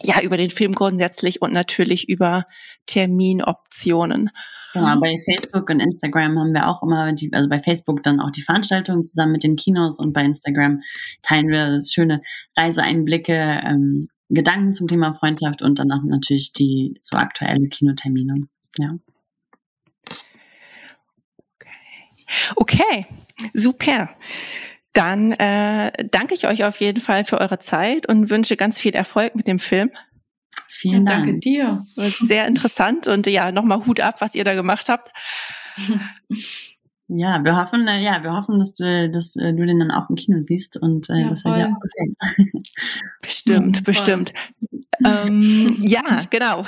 [0.02, 2.46] ja, über den Film grundsätzlich und natürlich über
[2.86, 4.30] Terminoptionen.
[4.72, 8.30] Genau, bei Facebook und Instagram haben wir auch immer die, also bei Facebook dann auch
[8.30, 10.80] die Veranstaltungen zusammen mit den Kinos und bei Instagram
[11.22, 12.22] teilen wir schöne
[12.56, 18.48] Reiseeinblicke, ähm, Gedanken zum Thema Freundschaft und dann auch natürlich die so aktuelle Kinotermine.
[18.78, 18.96] Ja.
[22.56, 23.06] Okay, okay.
[23.52, 24.08] super.
[24.92, 28.94] Dann äh, danke ich euch auf jeden Fall für eure Zeit und wünsche ganz viel
[28.94, 29.90] Erfolg mit dem Film.
[30.68, 31.24] Vielen Dank.
[31.24, 31.86] Danke dir.
[31.96, 35.12] Sehr interessant und ja, nochmal Hut ab, was ihr da gemacht habt.
[37.14, 40.08] Ja, wir hoffen, äh, ja, wir hoffen, dass du, dass äh, du den dann auch
[40.08, 42.66] im Kino siehst und äh, ja, dass er dir auch gefällt.
[43.22, 44.32] Bestimmt, ja, bestimmt.
[45.04, 46.64] ähm, ja, genau.